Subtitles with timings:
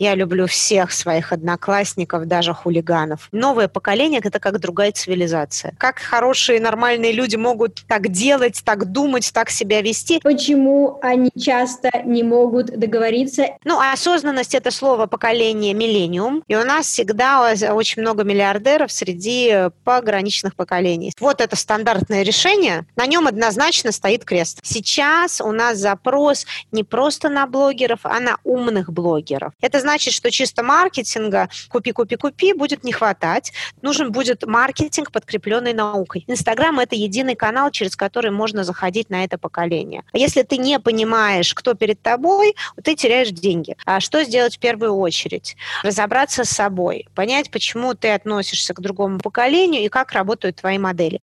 [0.00, 3.28] Я люблю всех своих одноклассников, даже хулиганов.
[3.32, 5.74] Новое поколение– это как другая цивилизация.
[5.76, 10.18] Как хорошие, нормальные люди могут так делать, так думать, так себя вести.
[10.20, 13.48] Почему они часто не могут договориться?
[13.64, 16.42] Ну, осознанность– это слово поколения миллениум.
[16.48, 21.12] И у нас всегда очень много миллиардеров среди пограничных поколений.
[21.20, 22.86] Вот это стандартное решение.
[22.96, 24.60] На нем однозначно стоит крест.
[24.62, 29.52] Сейчас у нас запрос не просто на блогеров, а на умных блогеров.
[29.60, 33.52] Это значит, что чисто маркетинга купи, купи, купи будет не хватать.
[33.82, 36.24] Нужен будет маркетинг, подкрепленный наукой.
[36.26, 40.04] Инстаграм– это единый канал, через который можно заходить на это поколение.
[40.12, 43.76] Если ты не понимаешь, кто перед тобой, ты теряешь деньги.
[43.84, 45.56] А что сделать в первую очередь?
[45.82, 51.20] Разобраться с собой, понять, почему ты относишься к другому поколению и как работают твои модели.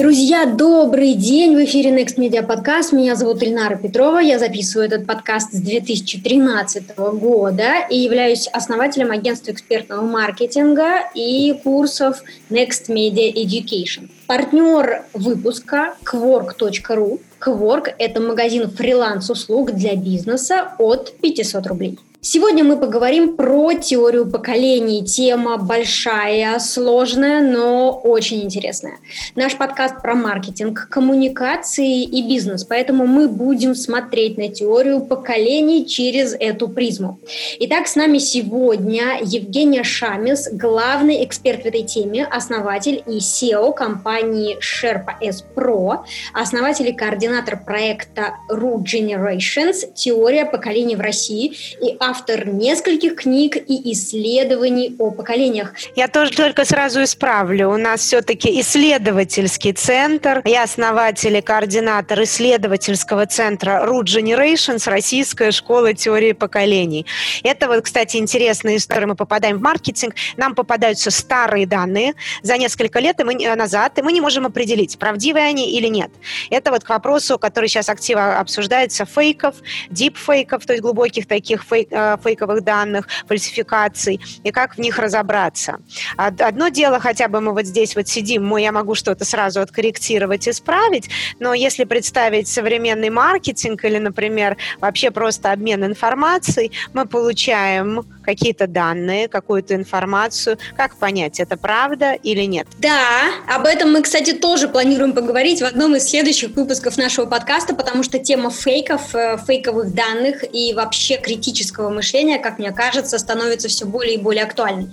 [0.00, 1.54] Друзья, добрый день!
[1.54, 2.94] В эфире Next Media Podcast.
[2.96, 4.18] Меня зовут Ильнара Петрова.
[4.18, 12.22] Я записываю этот подкаст с 2013 года и являюсь основателем агентства экспертного маркетинга и курсов
[12.48, 14.08] Next Media Education.
[14.26, 17.20] Партнер выпуска Quark.ru.
[17.38, 21.98] Quark– это магазин фриланс-услуг для бизнеса от 500 рублей.
[22.22, 25.02] Сегодня мы поговорим про теорию поколений.
[25.02, 28.98] Тема большая, сложная, но очень интересная.
[29.36, 36.36] Наш подкаст про маркетинг, коммуникации и бизнес, поэтому мы будем смотреть на теорию поколений через
[36.38, 37.18] эту призму.
[37.60, 44.58] Итак, с нами сегодня Евгения Шамис, главный эксперт в этой теме, основатель и SEO компании
[44.58, 46.00] Sherpa S Pro,
[46.34, 53.92] основатель и координатор проекта Root Generations «Теория поколений в России» и автор нескольких книг и
[53.92, 55.74] исследований о поколениях.
[55.94, 57.70] Я тоже только сразу исправлю.
[57.70, 60.42] У нас все-таки исследовательский центр.
[60.44, 67.06] Я основатель и координатор исследовательского центра Root Generations, Российская школа теории поколений.
[67.44, 69.06] Это вот, кстати, интересная история.
[69.06, 74.02] Мы попадаем в маркетинг, нам попадаются старые данные за несколько лет и мы, назад, и
[74.02, 76.10] мы не можем определить, правдивые они или нет.
[76.50, 79.54] Это вот к вопросу, который сейчас активно обсуждается, фейков,
[79.90, 81.88] дипфейков, то есть глубоких таких фейк,
[82.22, 85.78] фейковых данных, фальсификаций, и как в них разобраться.
[86.16, 90.48] Одно дело, хотя бы мы вот здесь вот сидим, мы, я могу что-то сразу откорректировать,
[90.48, 98.66] исправить, но если представить современный маркетинг или, например, вообще просто обмен информацией, мы получаем какие-то
[98.66, 100.58] данные, какую-то информацию.
[100.76, 102.66] Как понять, это правда или нет?
[102.78, 107.74] Да, об этом мы, кстати, тоже планируем поговорить в одном из следующих выпусков нашего подкаста,
[107.74, 113.68] потому что тема фейков, э, фейковых данных и вообще критического мышления, как мне кажется, становится
[113.68, 114.88] все более и более актуальной.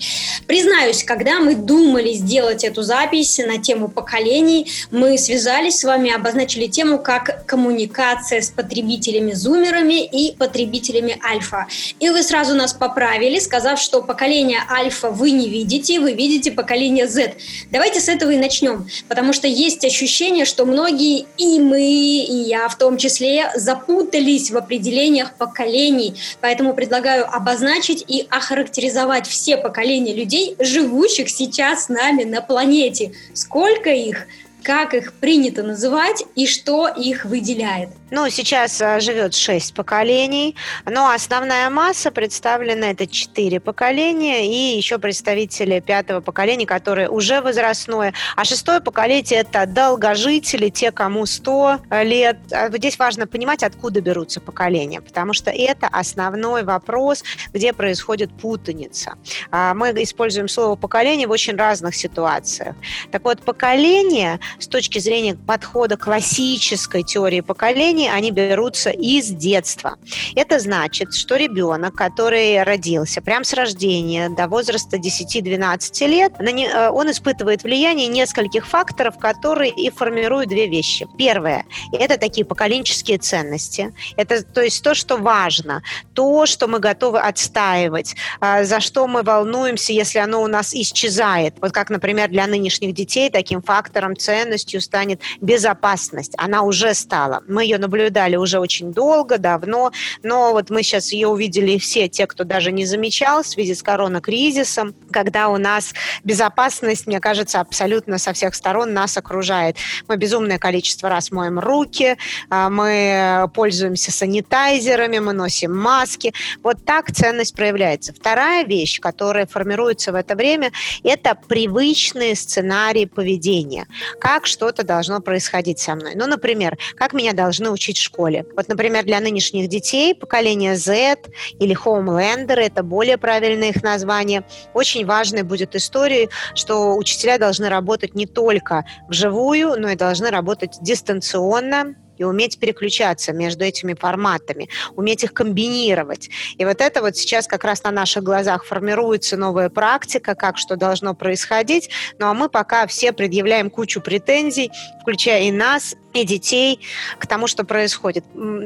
[0.47, 6.67] Признаюсь, когда мы думали сделать эту запись на тему поколений, мы связались с вами, обозначили
[6.67, 11.67] тему как коммуникация с потребителями-зумерами и потребителями альфа.
[11.99, 16.51] И вы сразу нас поправили поправили, сказав, что поколение альфа вы не видите, вы видите
[16.51, 17.33] поколение Z.
[17.71, 22.69] Давайте с этого и начнем, потому что есть ощущение, что многие, и мы, и я
[22.69, 26.13] в том числе, запутались в определениях поколений.
[26.41, 33.13] Поэтому предлагаю обозначить и охарактеризовать все поколения людей, живущих сейчас с нами на планете.
[33.33, 34.27] Сколько их?
[34.63, 37.89] Как их принято называть и что их выделяет.
[38.09, 44.97] Ну, сейчас а, живет шесть поколений, но основная масса представлена это четыре поколения и еще
[44.97, 48.13] представители пятого поколения, которое уже возрастное.
[48.37, 52.37] А шестое поколение– это долгожители, те, кому 100 лет.
[52.51, 59.15] А здесь важно понимать, откуда берутся поколения, потому что это основной вопрос, где происходит путаница.
[59.51, 62.75] А, мы используем слово «поколение» в очень разных ситуациях.
[63.11, 69.97] Так вот, поколение с точки зрения подхода классической теории поколений, они берутся из детства.
[70.35, 77.11] Это значит, что ребенок, который родился прямо с рождения до возраста 10-12 лет, э, он
[77.11, 81.07] испытывает влияние нескольких факторов, которые и формируют две вещи.
[81.17, 83.93] Первое– это такие поколенческие ценности.
[84.15, 85.83] Это то есть то, что важно,
[86.13, 91.55] то, что мы готовы отстаивать, а, за что мы волнуемся, если оно у нас исчезает.
[91.61, 96.33] Вот как, например, для нынешних детей таким фактором ценности ценностью станет безопасность.
[96.37, 97.41] Она уже стала.
[97.47, 99.91] Мы ее наблюдали уже очень долго, давно,
[100.23, 103.81] но вот мы сейчас ее увидели все те, кто даже не замечал в связи с
[103.81, 105.93] коронакризисом, когда у нас
[106.23, 109.77] безопасность, мне кажется, абсолютно со всех сторон нас окружает.
[110.07, 112.17] Мы безумное количество раз моем руки,
[112.49, 116.33] а, мы пользуемся санитайзерами, мы носим маски.
[116.63, 118.13] Вот так ценность проявляется.
[118.13, 120.71] Вторая вещь, которая формируется в это время,
[121.03, 123.87] это привычные сценарии поведения.
[124.27, 126.11] Как что-то должно происходить со мной.
[126.15, 128.45] Ну, например, как меня должны учить в школе.
[128.57, 131.15] Вот, например, для нынешних детей поколение Z
[131.59, 134.43] или Homelander, это более правильное их название,
[134.73, 140.75] очень важной будет история, что учителя должны работать не только вживую, но и должны работать
[140.81, 146.29] дистанционно, и уметь переключаться между этими форматами, уметь их комбинировать.
[146.57, 150.75] И вот это вот сейчас как раз на наших глазах формируется новая практика, как что
[150.75, 151.89] должно происходить.
[152.19, 154.71] Ну а мы пока все предъявляем кучу претензий,
[155.01, 156.79] включая и нас, и детей
[157.19, 158.25] к тому, что происходит.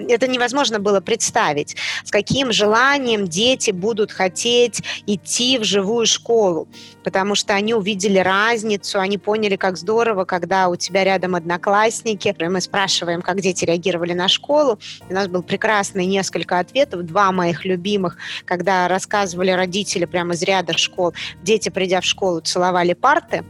[0.10, 6.68] Это невозможно было представить, с каким желанием дети будут хотеть идти в живую школу,
[7.04, 12.36] потому что они увидели разницу, они поняли, как здорово, когда у тебя рядом одноклассники.
[12.38, 14.80] И мы спрашиваем, как дети реагировали на школу.
[15.10, 20.78] У нас был прекрасный несколько ответов, два моих любимых, когда рассказывали родители прямо из ряда
[20.78, 21.14] школ.
[21.44, 23.44] Дети, придя в школу, целовали парты,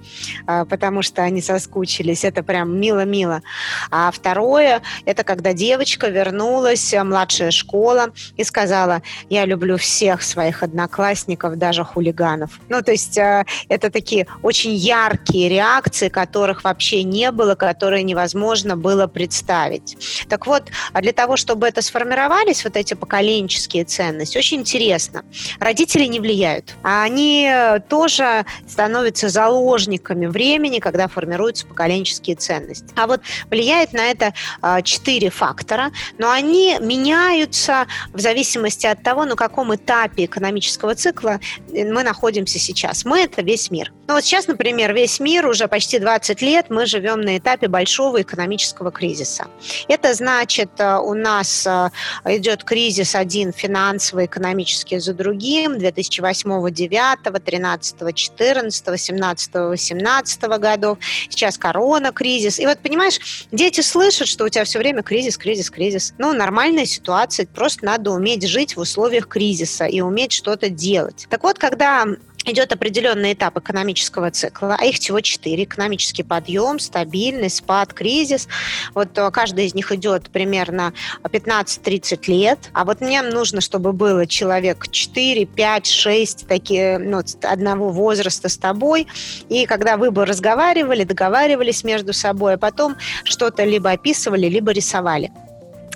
[0.47, 2.23] а, потому что они соскучились.
[2.23, 3.41] Это прям мило-мило.
[3.89, 10.63] А второе, это когда девочка вернулась, э, младшая школа, и сказала, я люблю всех своих
[10.63, 12.59] одноклассников, даже хулиганов.
[12.69, 18.77] Ну, то есть э, это такие очень яркие реакции, которых вообще не было, которые невозможно
[18.77, 19.97] было представить.
[20.29, 20.63] Так вот,
[20.93, 25.23] а для того, чтобы это сформировались, вот эти поколенческие ценности, очень интересно.
[25.59, 26.75] Родители не влияют.
[26.83, 27.51] Они
[27.89, 32.87] тоже становятся заложниками времени, когда формируются поколенческие ценности.
[32.95, 39.03] А вот влияет влияет на это а, четыре фактора, но они меняются в зависимости от
[39.03, 41.39] того, на каком этапе экономического цикла
[41.73, 43.05] э, мы находимся сейчас.
[43.05, 43.91] Мы– это весь мир.
[44.11, 48.21] Ну вот сейчас, например, весь мир, уже почти 20 лет мы живем на этапе большого
[48.21, 49.47] экономического кризиса.
[49.87, 51.89] Это значит, э, у нас э,
[52.25, 60.97] идет кризис один финансовый, экономический за другим, 2008, 2009, 13, 14, 17, 18 годов.
[61.29, 62.59] Сейчас корона, кризис.
[62.59, 66.13] И вот, понимаешь, дети слышат, что у тебя все время кризис, кризис, кризис.
[66.17, 71.27] Ну, нормальная ситуация, просто надо уметь жить в условиях кризиса и уметь что-то делать.
[71.29, 72.05] Так вот, когда
[72.45, 75.63] идет определенный этап экономического цикла, а их всего четыре.
[75.63, 78.47] Экономический подъем, стабильный, спад, кризис.
[78.93, 80.93] Вот э, каждый из них идет примерно
[81.23, 82.59] 15-30 лет.
[82.73, 88.57] А вот мне нужно, чтобы было человек 4, 5, 6 такие, ну, одного возраста с
[88.57, 89.07] тобой.
[89.49, 95.31] И когда вы бы разговаривали, договаривались между собой, а потом что-то либо описывали, либо рисовали.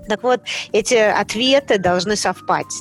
[0.08, 0.42] Так вот,
[0.72, 2.74] эти ответы должны совпать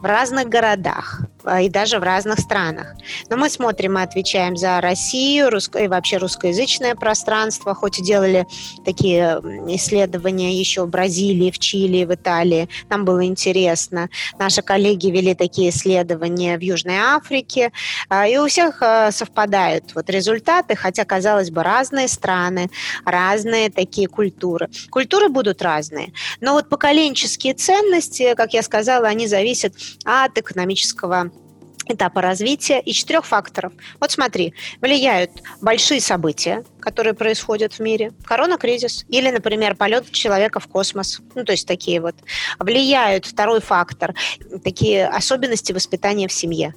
[0.00, 1.22] в разных городах,
[1.60, 2.94] и даже в разных странах.
[3.30, 8.46] Но мы смотрим и отвечаем за Россию русско- и вообще русскоязычное пространство, хоть и делали
[8.84, 9.40] такие
[9.76, 12.68] исследования еще в Бразилии, в Чили, в Италии.
[12.88, 14.08] Нам было интересно.
[14.38, 17.72] Наши коллеги вели такие исследования в Южной Африке,
[18.08, 22.70] а, и у всех а, совпадают вот результаты, хотя, казалось бы, разные страны,
[23.04, 24.68] разные такие культуры.
[24.90, 31.30] Культуры будут разные, но вот поколенческие ценности, как я сказала, они зависят от экономического
[31.88, 33.72] этапа развития и четырех факторов.
[34.00, 35.30] Вот смотри, влияют
[35.60, 41.52] большие события, которые происходят в мире, корона-кризис или, например, полет человека в космос, ну, то
[41.52, 42.14] есть такие вот.
[42.58, 44.14] Влияют второй фактор,
[44.64, 46.74] такие особенности воспитания в семье.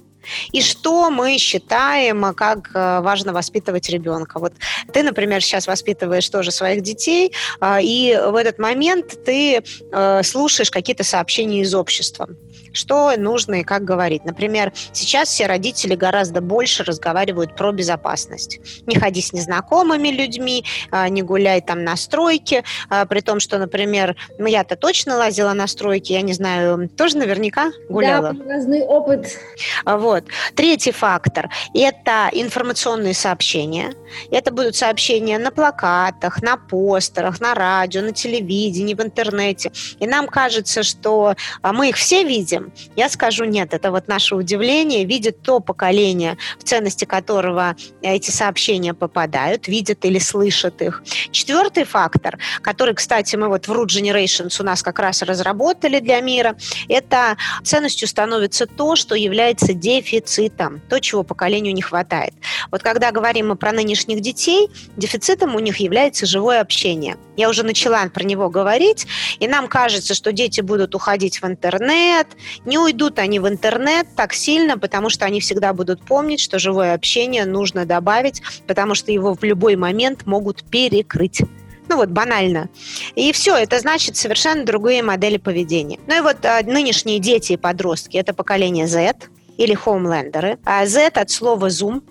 [0.52, 4.38] И что мы считаем, как э, важно воспитывать ребенка.
[4.38, 4.52] Вот
[4.92, 10.70] ты, например, сейчас воспитываешь тоже своих детей, а, и в этот момент ты э, слушаешь
[10.70, 12.28] какие-то сообщения из общества
[12.72, 14.24] что нужно и как говорить.
[14.24, 18.60] Например, сейчас все родители гораздо больше разговаривают про безопасность.
[18.86, 23.58] Не ходи с незнакомыми людьми, а, не гуляй там на стройке, а, при том, что,
[23.58, 28.32] например, ну, я-то точно лазила на стройке, я не знаю, тоже наверняка гуляла.
[28.32, 29.38] Да, разный опыт.
[29.84, 30.24] А, вот.
[30.54, 33.92] Третий фактор– это информационные сообщения.
[34.30, 39.72] Это будут сообщения на плакатах, на постерах, на радио, на телевидении, в интернете.
[39.98, 42.72] И нам кажется, что мы их все видим, видим?
[42.96, 48.94] Я скажу нет, это вот наше удивление, видит то поколение, в ценности которого эти сообщения
[48.94, 51.02] попадают, видят или слышат их.
[51.30, 56.20] Четвертый фактор, который, кстати, мы вот в Root Generations у нас как раз разработали для
[56.20, 56.56] мира,
[56.88, 62.34] это ценностью становится то, что является дефицитом, то, чего поколению не хватает.
[62.70, 67.16] Вот когда говорим мы про нынешних детей, дефицитом у них является живое общение.
[67.36, 69.06] Я уже начала про него говорить,
[69.38, 72.26] и нам кажется, что дети будут уходить в интернет,
[72.64, 76.94] не уйдут они в интернет так сильно, потому что они всегда будут помнить, что живое
[76.94, 81.42] общение нужно добавить, потому что его в любой момент могут перекрыть.
[81.88, 82.68] Ну вот банально.
[83.16, 85.98] И все, это значит совершенно другие модели поведения.
[86.06, 89.16] Ну и вот а, нынешние дети и подростки, это поколение Z
[89.56, 90.58] или хоумлендеры.
[90.64, 92.02] А Z от слова Zoom,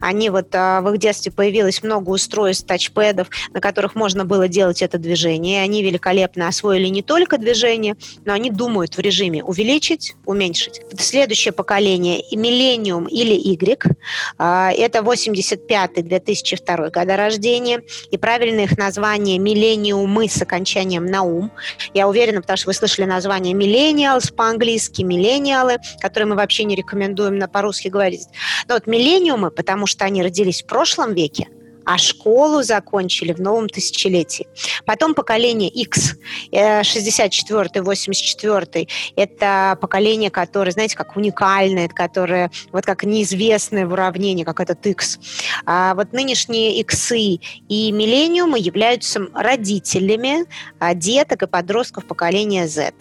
[0.00, 4.82] Они вот а, в их детстве появилось много устройств, тачпэдов, на которых можно было делать
[4.82, 5.60] это движение.
[5.60, 10.80] И они великолепно освоили не только движение, но они думают в режиме увеличить, уменьшить.
[10.98, 13.96] Следующее поколение– миллениум или Y.
[14.38, 17.82] А, это 85-2002 года рождения.
[18.10, 21.50] И правильное их название– миллениумы с окончанием на ум.
[21.94, 27.38] Я уверена, потому что вы слышали название millennials по-английски, миллениалы, которые мы вообще не рекомендуем
[27.38, 28.28] на по-русски говорить.
[28.68, 31.48] Но вот миллениумы, потому что они родились в прошлом веке,
[31.90, 34.46] а школу закончили в новом тысячелетии.
[34.86, 36.14] Потом поколение X,
[36.52, 44.60] 64-й, 84-й, это поколение, которое, знаете, как уникальное, которое вот как неизвестное в уравнении, как
[44.60, 45.18] этот X.
[45.66, 50.44] А вот нынешние иксы и миллениумы являются родителями
[50.78, 52.92] а, деток и подростков поколения Z.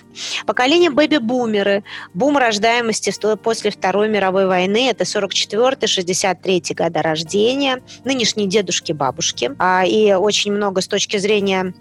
[0.48, 1.84] Поколение бэби-бумеры,
[2.15, 7.84] бум рождаемости после Второй мировой войны, это 44-63 года рождения.
[8.03, 8.48] Нынешние
[8.79, 9.51] дедушки, бабушки.
[9.59, 11.74] А, и очень много с точки зрения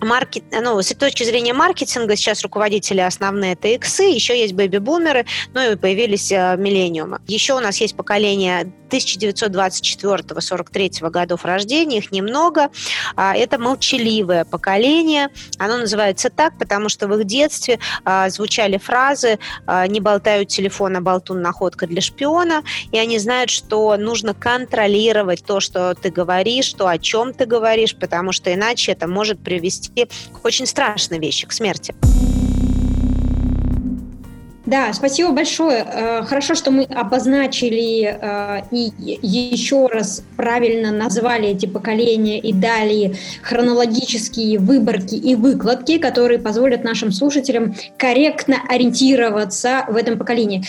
[0.00, 5.72] маркет, ну, с точки зрения маркетинга сейчас руководители основные это иксы, еще есть бэби-бумеры, ну
[5.72, 7.20] и появились э, миллениумы.
[7.26, 12.70] Еще у нас есть поколение 1924-43 годов рождения, их немного.
[13.16, 15.30] А, это молчаливое поколение.
[15.58, 20.96] Оно называется так, потому что в их детстве а, звучали фразы а, «не болтают телефон,
[20.96, 26.72] а болтун находка для шпиона», и они знают, что нужно контролировать то, что ты говоришь,
[26.72, 31.46] то, о чем ты говоришь, потому что иначе это может привести к очень страшной вещи,
[31.46, 31.94] к смерти.
[34.66, 35.86] Да, спасибо большое.
[35.86, 38.90] Э, хорошо, что мы обозначили э, и
[39.22, 47.12] еще раз правильно назвали эти поколения и дали хронологические выборки и выкладки, которые позволят нашим
[47.12, 50.64] слушателям корректно ориентироваться в этом поколении.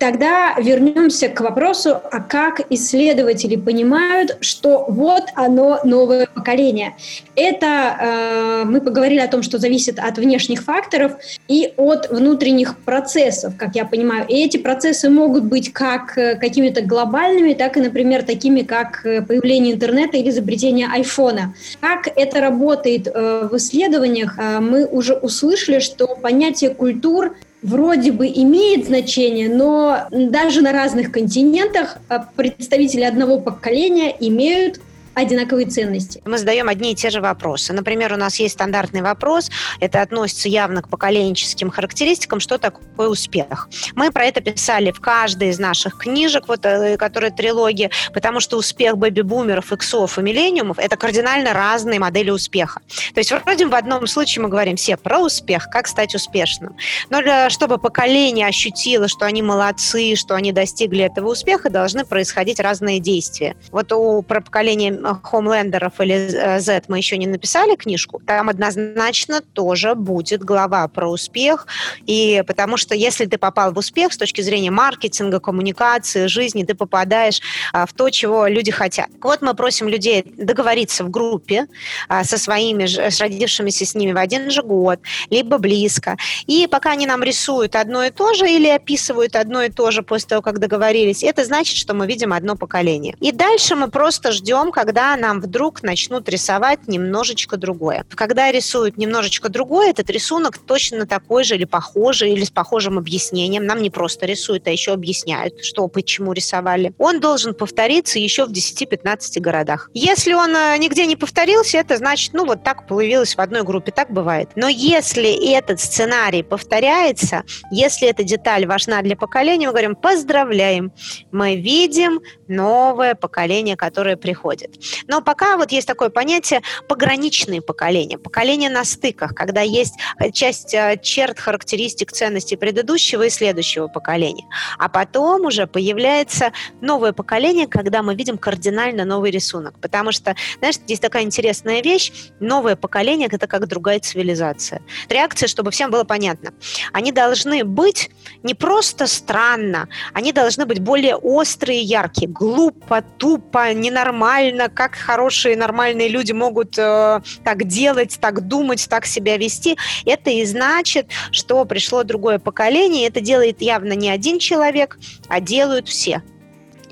[0.00, 6.94] Тогда вернемся к вопросу, а как исследователи понимают, что вот оно новое поколение.
[7.36, 11.12] Это э, мы поговорили о том, что зависит от внешних факторов
[11.48, 14.24] и от внутренних процессов, как я понимаю.
[14.26, 19.20] И эти процессы могут быть как э, какими-то глобальными, так и, например, такими, как э,
[19.20, 21.52] появление интернета или изобретение айфона.
[21.82, 28.26] Как это работает э, в исследованиях, э, мы уже услышали, что понятие культур вроде бы
[28.26, 34.80] имеет значение, но даже на разных континентах а, представители одного поколения имеют
[35.14, 36.22] одинаковые ценности.
[36.24, 37.72] Мы задаем одни и те же вопросы.
[37.72, 39.50] Например, у нас есть стандартный вопрос,
[39.80, 43.68] это относится явно к поколенческим характеристикам, что такое успех.
[43.94, 48.56] Мы про это писали в каждой из наших книжек, вот, э, которые трилогия, потому что
[48.56, 52.80] успех бэби-бумеров, иксов и миллениумов– это кардинально разные модели успеха.
[53.14, 56.76] То есть вроде в одном случае мы говорим все про успех, как стать успешным.
[57.10, 62.60] Но для, чтобы поколение ощутило, что они молодцы, что они достигли этого успеха, должны происходить
[62.60, 63.56] разные действия.
[63.70, 69.94] Вот у про поколение Хомлендеров или Z мы еще не написали книжку, там однозначно тоже
[69.94, 71.66] будет глава про успех.
[72.06, 76.74] И потому что если ты попал в успех с точки зрения маркетинга, коммуникации, жизни, ты
[76.74, 77.40] попадаешь
[77.72, 79.08] а, в то, чего люди хотят.
[79.20, 81.66] Вот мы просим людей договориться в группе
[82.08, 86.16] а, со своими, с родившимися с ними в один же год, либо близко.
[86.46, 90.02] И пока они нам рисуют одно и то же или описывают одно и то же
[90.02, 93.16] после того, как договорились, это значит, что мы видим одно поколение.
[93.20, 98.04] И дальше мы просто ждем, когда когда нам вдруг начнут рисовать немножечко другое.
[98.16, 103.66] Когда рисуют немножечко другое, этот рисунок точно такой же или похожий, или с похожим объяснением.
[103.66, 106.92] Нам не просто рисуют, а еще объясняют, что, почему рисовали.
[106.98, 109.90] Он должен повториться еще в 10-15 городах.
[109.94, 113.92] Если он э, нигде не повторился, это значит, ну, вот так появилось в одной группе,
[113.92, 114.48] так бывает.
[114.56, 120.92] Но если этот сценарий повторяется, если эта деталь важна для поколения, мы говорим, поздравляем,
[121.30, 122.18] мы видим
[122.48, 124.79] новое поколение, которое приходит.
[125.06, 130.74] Но пока вот есть такое понятие пограничные поколения, поколения на стыках, когда есть э, часть
[130.74, 134.46] э, черт, характеристик, ценностей предыдущего и следующего поколения.
[134.78, 139.78] А потом уже появляется новое поколение, когда мы видим кардинально новый рисунок.
[139.80, 142.12] Потому что, знаешь, здесь такая интересная вещь.
[142.40, 144.82] Новое поколение– это как другая цивилизация.
[145.08, 146.52] Реакция, чтобы всем было понятно.
[146.92, 148.10] Они должны быть
[148.42, 156.08] не просто странно, они должны быть более острые, яркие, глупо, тупо, ненормально, как хорошие нормальные
[156.08, 162.02] люди могут э, так делать, так думать, так себя вести, это и значит, что пришло
[162.02, 164.98] другое поколение, это делает явно не один человек,
[165.28, 166.22] а делают все.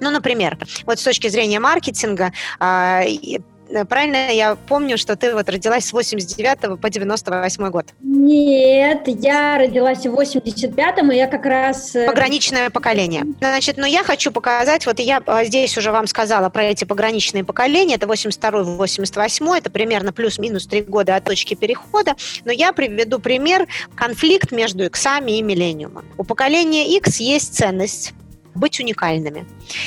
[0.00, 3.04] Ну, например, вот с точки зрения маркетинга, э,
[3.88, 7.86] правильно я помню, что ты вот родилась с 89 по 98 год?
[8.00, 11.94] Нет, я родилась в 85-м, и я как раз...
[11.94, 13.24] Э, Пограничное поколение.
[13.40, 17.44] Значит, но я хочу показать, вот я а, здесь уже вам сказала про эти пограничные
[17.44, 23.66] поколения, это 82-88, это примерно плюс-минус 3 года от точки перехода, но я приведу пример
[23.94, 26.04] конфликт между иксами и миллениумом.
[26.16, 28.12] У поколения X есть ценность
[28.54, 29.46] быть уникальными.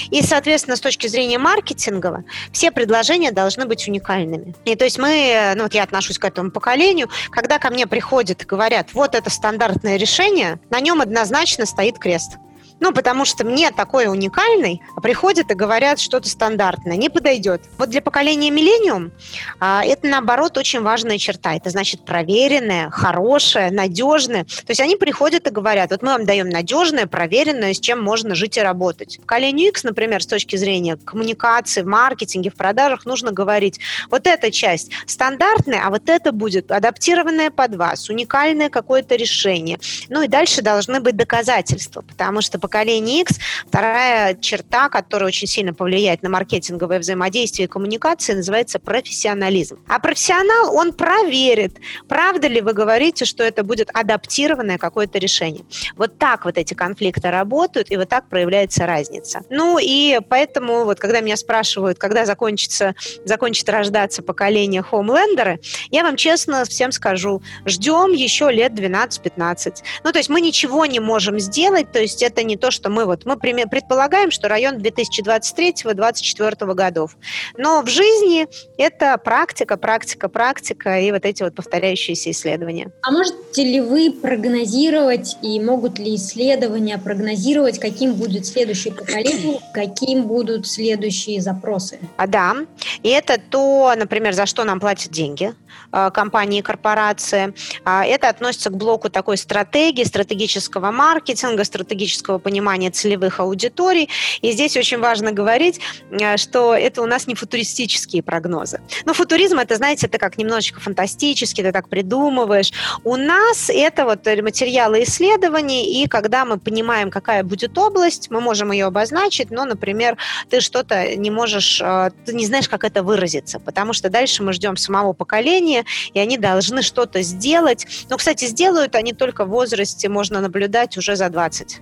[0.10, 4.56] И, соответственно, с точки зрения маркетингового, все предложения должны быть уникальными.
[4.65, 8.44] И то есть мы, ну вот я отношусь к этому поколению, когда ко мне приходят
[8.44, 12.38] и говорят, вот это стандартное решение, на нем однозначно стоит крест.
[12.82, 17.62] Ну, потому что мне такой уникальный, а приходят и говорят что-то стандартное, не подойдет.
[17.78, 19.12] Вот для поколения миллениум
[19.60, 21.54] а, это, наоборот, очень важная черта.
[21.54, 24.46] Это значит проверенное, хорошее, надежное.
[24.46, 28.34] То есть они приходят и говорят, вот мы вам даем надежное, проверенное, с чем можно
[28.34, 29.20] жить и работать.
[29.22, 34.50] Поколению X, например, с точки зрения коммуникации, в маркетинге, в продажах, нужно говорить, вот эта
[34.50, 39.78] часть стандартная, а вот это будет адаптированное под вас, уникальное какое-то решение.
[40.10, 43.38] Ну и дальше должны быть доказательства, потому что поколения X.
[43.68, 49.84] Вторая черта, которая очень сильно повлияет на маркетинговое взаимодействие и коммуникации, называется профессионализм.
[49.90, 55.66] А профессионал, он проверит, правда ли вы говорите, что это будет адаптированное какое-то решение.
[55.98, 59.42] Вот так вот эти конфликты работают, и вот так проявляется разница.
[59.50, 65.60] Ну и поэтому вот когда меня спрашивают, когда закончится, закончит рождаться поколение хоумлендеры,
[65.90, 69.84] я вам честно всем скажу, ждем еще лет 12-15.
[70.06, 73.06] Ну то есть мы ничего не можем сделать, то есть это не то, что мы
[73.06, 77.18] вот, мы предполагаем, что район 2023-2024 годов.
[77.58, 82.91] Но в жизни это практика, практика, практика и вот эти вот повторяющиеся исследования.
[83.01, 90.24] А можете ли вы прогнозировать и могут ли исследования прогнозировать, каким будет следующее поколение, каким
[90.24, 92.00] будут следующие запросы?
[92.18, 92.56] А, да,
[93.03, 95.53] и это то, например, за что нам платят деньги
[95.91, 97.53] э, компании и корпорации.
[97.84, 102.50] А, это относится к блоку такой стратегии, стратегического маркетинга, стратегического понимания
[102.91, 104.10] целевых аудиторий.
[104.41, 105.79] И здесь очень важно говорить,
[106.12, 108.81] э, что это у нас не футуристические прогнозы.
[109.05, 112.72] Ну, футуризм, это, знаете, это как немножечко фантастически, ты так придумываешь.
[113.03, 118.72] У нас это вот материалы исследований, и когда мы понимаем, какая будет область, мы можем
[118.72, 120.17] ее обозначить, но, например,
[120.50, 124.54] ты что-то не можешь, э, ты не знаешь, как это выразиться, потому что дальше мы
[124.54, 127.88] ждем самого поколения, и они должны что-то сделать.
[128.10, 131.82] Но, кстати, сделают они только в возрасте, можно наблюдать уже за 20.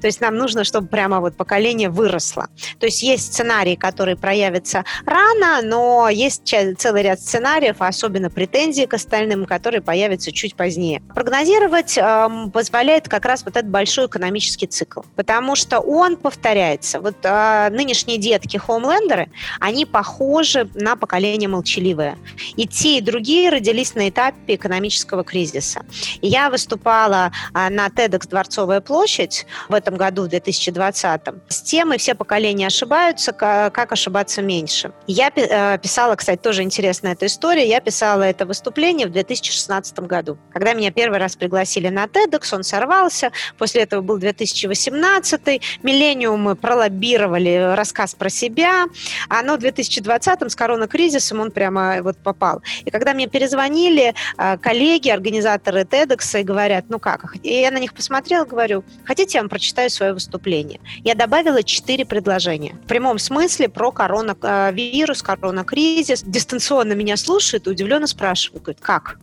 [0.00, 2.48] То есть нам нужно, чтобы прямо вот поколение выросло.
[2.78, 6.42] То есть есть сценарии, которые проявятся рано, но есть
[6.78, 11.02] целый ряд сценариев, особенно претензии к остальным, которые появятся чуть позднее.
[11.14, 17.00] Прогнозировать э, позволяет как раз вот этот большой экономический цикл, потому что он повторяется.
[17.00, 22.18] Вот э, нынешние детки, хоумлендеры, они похожи на поколение молчаливое.
[22.56, 25.84] И те, и другие родились на этапе экономического кризиса.
[26.22, 31.20] Я выступала э, на TEDx «Дворцовая площадь», в этом году, в 2020.
[31.48, 33.32] С темой «Все поколения ошибаются.
[33.32, 34.92] Как ошибаться меньше».
[35.06, 40.38] Я э, писала, кстати, тоже интересная эта история, я писала это выступление в 2016 году.
[40.52, 47.74] Когда меня первый раз пригласили на TEDx, он сорвался, после этого был 2018, миллениумы пролоббировали
[47.74, 48.86] рассказ про себя,
[49.28, 52.62] а но в 2020 с коронакризисом он прямо вот попал.
[52.84, 57.36] И когда мне перезвонили э, коллеги, организаторы TEDx, и говорят, ну как?
[57.42, 60.80] И я на них посмотрела, говорю, хотите, я вам прочитаю свое выступление.
[61.04, 62.76] Я добавила четыре предложения.
[62.84, 66.22] В прямом смысле про коронавирус, коронакризис.
[66.22, 69.18] Дистанционно меня слушают удивленно спрашивают, говорят, как?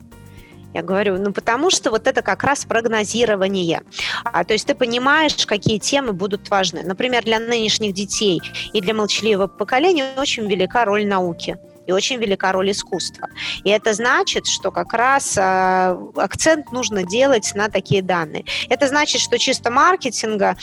[0.72, 3.82] Я говорю, ну потому что вот это как раз прогнозирование.
[4.24, 6.82] А, то есть ты понимаешь, какие темы будут важны.
[6.82, 8.40] Например, для нынешних детей
[8.72, 13.28] и для молчаливого поколения очень велика роль науки и очень велика роль искусства.
[13.64, 18.44] И это значит, что как раз э, акцент нужно делать на такие данные.
[18.68, 20.56] Это значит, что чисто маркетинга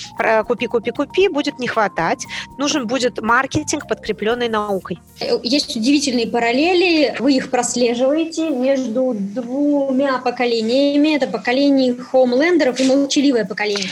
[0.47, 2.25] купи, купи, купи будет не хватать.
[2.57, 4.99] Нужен будет маркетинг, подкрепленный наукой.
[5.43, 11.15] Есть удивительные параллели, вы их прослеживаете между двумя поколениями.
[11.15, 13.89] Это поколение хоумлендеров и молчаливое поколение.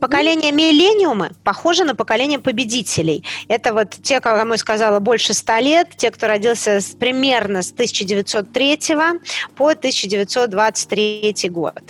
[0.00, 3.24] Поколение миллениумы похоже на поколение победителей.
[3.48, 7.72] Это вот те, кому я сказала, больше ста лет, те, кто родился с, примерно с
[7.72, 8.78] 1903
[9.56, 11.80] по 1923 год.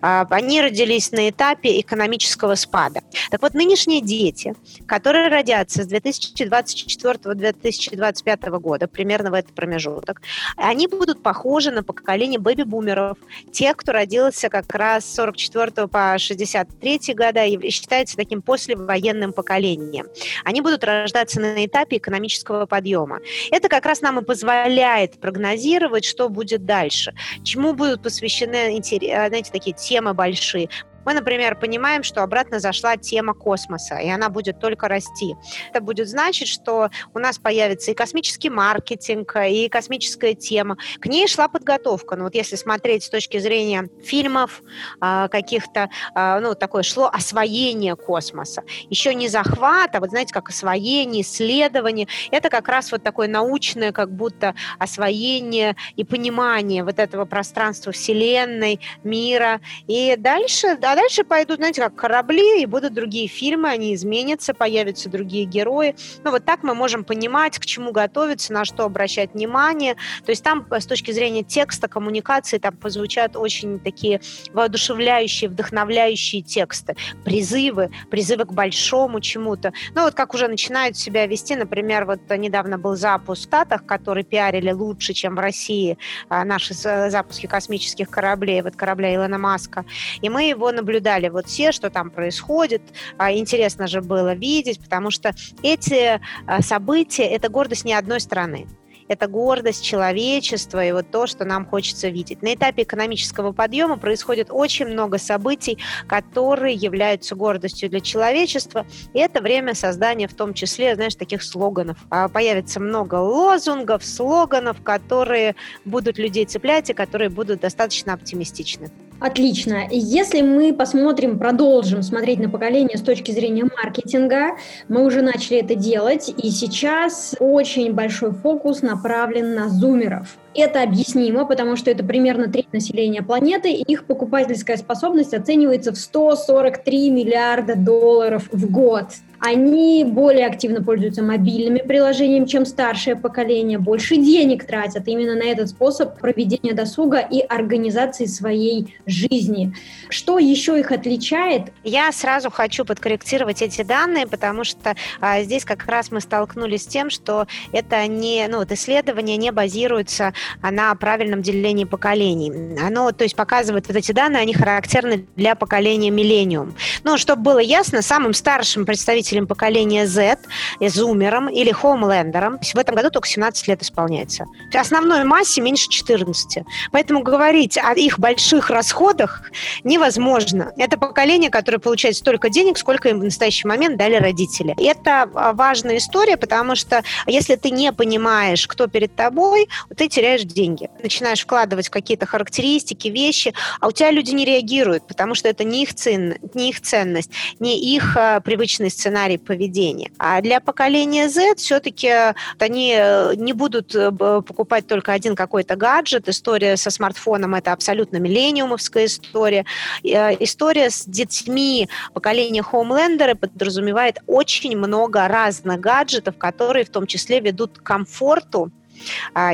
[0.00, 3.00] А, они родились на этапе экономического спада.
[3.30, 4.54] Так вот, нынешние дети,
[4.86, 10.22] которые родятся с 2024-2025 года, примерно в этот промежуток,
[10.56, 13.18] они будут похожи на поколение бэби-бумеров,
[13.52, 20.06] тех, кто родился как раз с 44 по 63 года и считается таким послевоенным поколением.
[20.44, 23.20] Они будут рождаться на этапе экономического подъема.
[23.50, 29.74] Это как раз нам и позволяет прогнозировать, что будет дальше, чему будут посвящены, знаете, такие
[29.76, 30.68] темы большие.
[31.06, 35.36] Мы, например, понимаем, что обратно зашла тема космоса, и она будет только расти.
[35.70, 40.76] Это будет значить, что у нас появится и космический маркетинг, и космическая тема.
[40.98, 42.16] К ней шла подготовка.
[42.16, 44.62] Но вот если смотреть с точки зрения фильмов,
[45.00, 48.64] а, каких-то, а, ну, такое шло освоение космоса.
[48.90, 52.08] Еще не захват, а вот знаете, как освоение, исследование.
[52.32, 58.80] Это как раз вот такое научное, как будто освоение и понимание вот этого пространства Вселенной,
[59.04, 59.60] мира.
[59.86, 65.10] И дальше, да, дальше пойдут, знаете, как корабли, и будут другие фильмы, они изменятся, появятся
[65.10, 65.94] другие герои.
[66.24, 69.96] Ну, вот так мы можем понимать, к чему готовиться, на что обращать внимание.
[70.24, 74.20] То есть там с точки зрения текста, коммуникации, там позвучат очень такие
[74.54, 79.74] воодушевляющие, вдохновляющие тексты, призывы, призывы к большому чему-то.
[79.94, 84.24] Ну, вот как уже начинают себя вести, например, вот недавно был запуск в Штатах, который
[84.24, 85.98] пиарили лучше, чем в России,
[86.30, 89.84] а, наши запуски космических кораблей, вот корабля Илона Маска.
[90.22, 92.82] И мы его наблюдали наблюдали вот все, что там происходит.
[93.18, 98.66] А, интересно же было видеть, потому что эти а, события– это гордость не одной страны
[99.08, 102.42] это гордость человечества и вот то, что нам хочется видеть.
[102.42, 109.40] На этапе экономического подъема происходит очень много событий, которые являются гордостью для человечества, и это
[109.40, 111.98] время создания в том числе, знаешь, таких слоганов.
[112.10, 118.90] А, появится много лозунгов, слоганов, которые будут людей цеплять и которые будут достаточно оптимистичны.
[119.18, 119.86] Отлично.
[119.90, 124.56] Если мы посмотрим, продолжим смотреть на поколение с точки зрения маркетинга,
[124.88, 130.36] мы уже начали это делать, и сейчас очень большой фокус направлен на зумеров.
[130.54, 135.96] Это объяснимо, потому что это примерно треть населения планеты, и их покупательская способность оценивается в
[135.96, 139.06] 143 миллиарда долларов в год.
[139.40, 145.68] Они более активно пользуются мобильными приложениями, чем старшее поколение, больше денег тратят именно на этот
[145.68, 149.74] способ проведения досуга и организации своей жизни.
[150.08, 151.72] Что еще их отличает?
[151.84, 156.86] Я сразу хочу подкорректировать эти данные, потому что а, здесь как раз мы столкнулись с
[156.86, 162.78] тем, что это не, ну, вот исследование не базируется на правильном делении поколений.
[162.80, 166.74] Оно, то есть, показывает вот эти данные, они характерны для поколения миллениум.
[167.04, 170.38] Ну, чтобы было ясно, самым старшим представителем поколения Z,
[170.80, 174.44] зумером или хоумлендером, в этом году только 17 лет исполняется.
[174.74, 176.64] Основной массе меньше 14.
[176.92, 179.50] Поэтому говорить о их больших расходах
[179.84, 180.72] невозможно.
[180.76, 184.74] Это поколение, которое получает столько денег, сколько им в настоящий момент дали родители.
[184.78, 190.42] Это важная история, потому что если ты не понимаешь, кто перед тобой, ты теряешь теряешь
[190.42, 190.88] деньги.
[191.02, 195.82] Начинаешь вкладывать какие-то характеристики, вещи, а у тебя люди не реагируют, потому что это не
[195.82, 200.10] их, цен, не их ценность, не их а, привычный сценарий поведения.
[200.18, 202.10] А для поколения Z все-таки
[202.58, 206.28] они э, не будут э, покупать только один какой-то гаджет.
[206.28, 209.64] История со смартфоном– это абсолютно миллениумовская история.
[210.04, 217.40] Э, история с детьми поколения Homelander подразумевает очень много разных гаджетов, которые в том числе
[217.40, 218.70] ведут к комфорту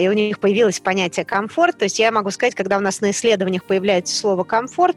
[0.01, 1.79] и у них появилось понятие комфорт.
[1.79, 4.97] То есть я могу сказать, когда у нас на исследованиях появляется слово комфорт,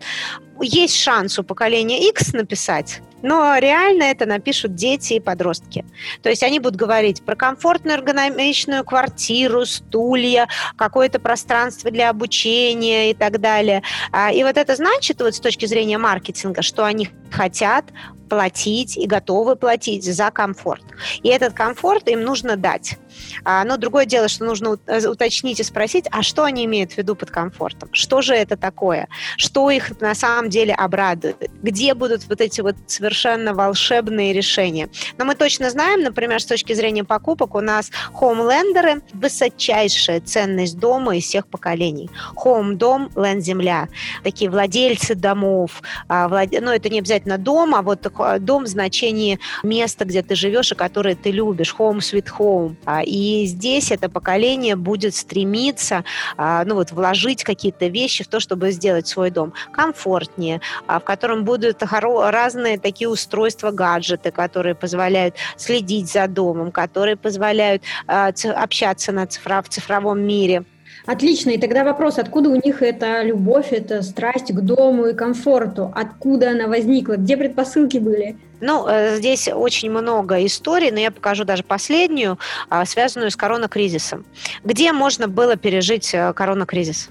[0.61, 5.83] есть шанс у поколения X написать, но реально это напишут дети и подростки.
[6.21, 13.13] То есть они будут говорить про комфортную эргономичную квартиру, стулья, какое-то пространство для обучения и
[13.13, 13.81] так далее.
[14.11, 17.85] А, и вот это значит, вот с точки зрения маркетинга, что они хотят
[18.29, 20.83] платить и готовы платить за комфорт.
[21.23, 22.97] И этот комфорт им нужно дать.
[23.43, 26.97] А, но другое дело, что нужно э, уточнить и спросить, а что они имеют в
[26.97, 27.89] виду под комфортом?
[27.91, 29.07] Что же это такое?
[29.37, 31.49] Что их на самом деле обрадует?
[31.61, 34.89] Где будут вот эти вот совершенно волшебные решения?
[35.17, 41.17] Но мы точно знаем, например, с точки зрения покупок, у нас хоумлендеры– высочайшая ценность дома
[41.17, 42.09] из всех поколений.
[42.43, 43.87] Home– дом, ленд– земля.
[44.23, 45.81] Такие владельцы домов.
[46.07, 48.07] А, ну, это не обязательно дом, а вот
[48.39, 51.75] дом в значении места, где ты живешь и которое ты любишь.
[51.77, 52.75] Home sweet home.
[53.05, 56.03] И здесь это поколение будет стремиться
[56.37, 61.03] а, ну вот, вложить какие-то вещи в то, чтобы сделать свой дом комфортнее, а, в
[61.03, 69.11] котором будут разные такие устройства, гаджеты, которые позволяют следить за домом, которые позволяют а, общаться
[69.11, 70.65] на цифра, в цифровом мире.
[71.05, 71.51] Отлично.
[71.51, 75.91] И тогда вопрос, откуда у них эта любовь, эта страсть к дому и комфорту?
[75.95, 77.13] Откуда она возникла?
[77.13, 78.37] Где предпосылки были?
[78.61, 82.39] Ну, э, здесь очень много историй, но я покажу даже последнюю,
[82.69, 84.25] а, связанную с коронакризисом.
[84.63, 87.09] Где можно было пережить э, коронакризис?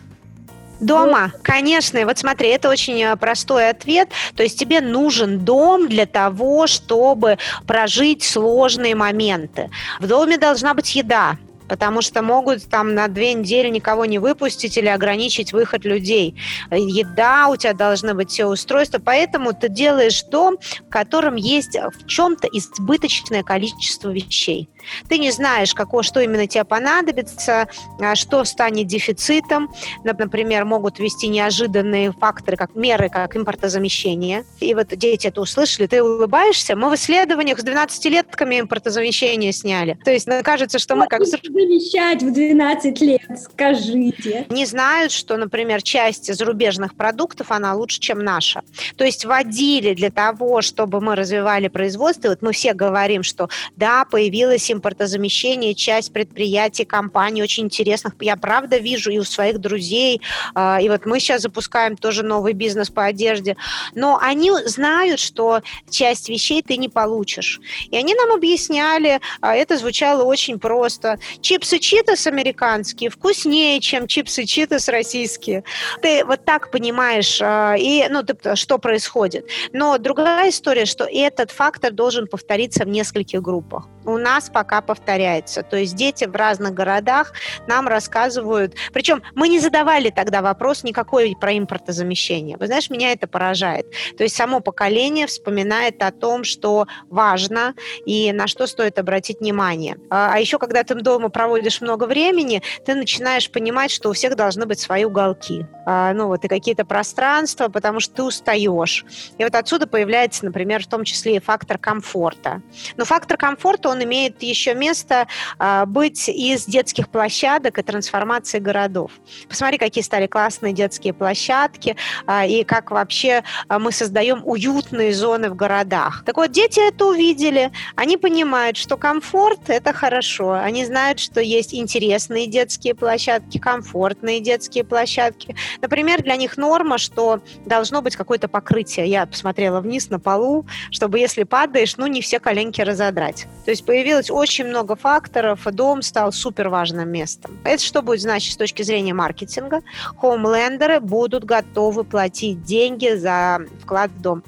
[0.80, 2.04] Дома, конечно.
[2.04, 4.08] Вот смотри, это очень э, простой ответ.
[4.34, 9.70] То есть тебе нужен дом для того, чтобы прожить сложные моменты.
[10.00, 11.36] В доме должна быть еда,
[11.74, 16.40] потому что могут там на две недели никого не выпустить или ограничить выход людей.
[16.70, 20.56] Еда, у тебя должны быть все устройства, поэтому ты делаешь дом,
[20.86, 24.68] в котором есть в чем-то избыточное количество вещей.
[25.08, 27.68] Ты не знаешь, какое, что именно тебе понадобится,
[28.00, 29.70] а, что станет дефицитом.
[30.04, 34.44] Например, могут ввести неожиданные факторы, как меры, как импортозамещение.
[34.60, 36.76] И вот дети это услышали, ты улыбаешься.
[36.76, 39.98] Мы в исследованиях с 12-летками импортозамещение сняли.
[40.04, 41.24] То есть, ну, кажется, что мы как...
[41.24, 44.46] Замещать в 12 лет, скажите.
[44.50, 48.62] Не знают, что, например, часть зарубежных продуктов, она лучше, чем наша.
[48.96, 52.28] То есть вводили для того, чтобы мы развивали производство.
[52.28, 58.14] И вот мы все говорим, что да, появилась импортозамещение, часть предприятий, компаний очень интересных.
[58.20, 60.20] Я правда вижу и у своих друзей,
[60.54, 63.56] а, и вот мы сейчас запускаем тоже новый бизнес по одежде.
[63.94, 67.60] Но они знают, что часть вещей ты не получишь.
[67.90, 71.18] И они нам объясняли, а, это звучало очень просто.
[71.40, 75.64] Чипсы читос американские вкуснее, чем чипсы читос российские.
[76.02, 79.48] Ты вот так понимаешь, а, и, ну, ты, что происходит.
[79.72, 83.86] Но другая история, что этот фактор должен повториться в нескольких группах.
[84.04, 85.62] У нас пока пока повторяется.
[85.62, 87.34] То есть дети в разных городах
[87.66, 92.56] нам рассказывают, причем мы не задавали тогда вопрос никакой про импортозамещение.
[92.56, 93.86] Вы знаешь, меня это поражает.
[94.16, 97.74] То есть само поколение вспоминает о том, что важно
[98.06, 99.98] и на что стоит обратить внимание.
[100.08, 104.34] А, а еще, когда ты дома проводишь много времени, ты начинаешь понимать, что у всех
[104.34, 105.66] должны быть свои уголки.
[105.84, 109.04] А, ну вот и какие-то пространства, потому что ты устаешь.
[109.36, 112.62] И вот отсюда появляется, например, в том числе и фактор комфорта.
[112.96, 115.26] Но фактор комфорта, он имеет еще место
[115.58, 119.10] а, быть из детских площадок и трансформации городов.
[119.48, 125.50] Посмотри, какие стали классные детские площадки а, и как вообще а, мы создаем уютные зоны
[125.50, 126.22] в городах.
[126.24, 131.74] Так вот, дети это увидели, они понимают, что комфорт– это хорошо, они знают, что есть
[131.74, 135.56] интересные детские площадки, комфортные детские площадки.
[135.82, 139.08] Например, для них норма, что должно быть какое-то покрытие.
[139.08, 143.46] Я посмотрела вниз на полу, чтобы если падаешь, ну, не все коленки разодрать.
[143.64, 147.58] То есть появилось очень много факторов, дом стал супер важным местом.
[147.64, 149.80] Это что будет значить с точки зрения маркетинга?
[150.18, 154.42] Хоумлендеры будут готовы платить деньги за вклад в дом.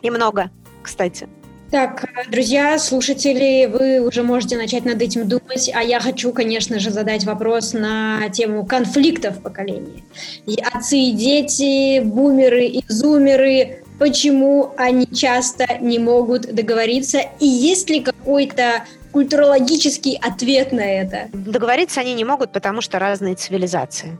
[0.00, 0.50] И много,
[0.82, 1.28] кстати.
[1.70, 6.90] Так, друзья, слушатели, вы уже можете начать над этим думать, а я хочу, конечно же,
[6.90, 10.04] задать вопрос на тему конфликтов поколений.
[10.46, 17.90] И отцы и дети, бумеры и зумеры, почему они часто не могут договориться, и есть
[17.90, 18.84] ли какой-то
[19.16, 21.30] культурологический ответ на это?
[21.32, 24.18] Договориться они не могут, потому что разные цивилизации.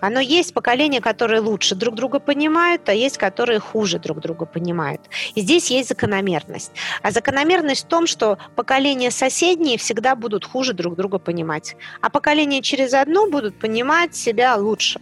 [0.00, 5.02] Оно есть поколения, которые лучше друг друга понимают, а есть, которые хуже друг друга понимают.
[5.34, 6.72] И здесь есть закономерность.
[7.02, 12.62] А закономерность в том, что поколения соседние всегда будут хуже друг друга понимать, а поколения
[12.62, 14.98] через одно будут понимать себя лучше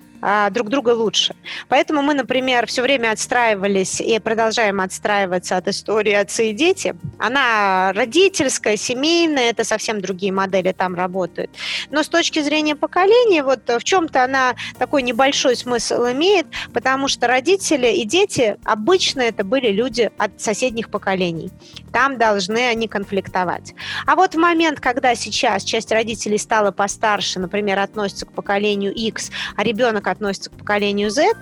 [0.51, 1.35] друг друга лучше.
[1.69, 6.95] Поэтому мы, например, все время отстраивались и продолжаем отстраиваться от истории отцы и дети.
[7.19, 11.51] Она родительская, семейная, это совсем другие модели там работают.
[11.91, 17.27] Но с точки зрения поколения, вот в чем-то она такой небольшой смысл имеет, потому что
[17.27, 21.51] родители и дети обычно это были люди от соседних поколений.
[21.93, 23.75] Там должны они конфликтовать.
[24.07, 29.31] А вот в момент, когда сейчас часть родителей стала постарше, например, относится к поколению X,
[29.57, 31.33] а ребенок относится к поколению Z,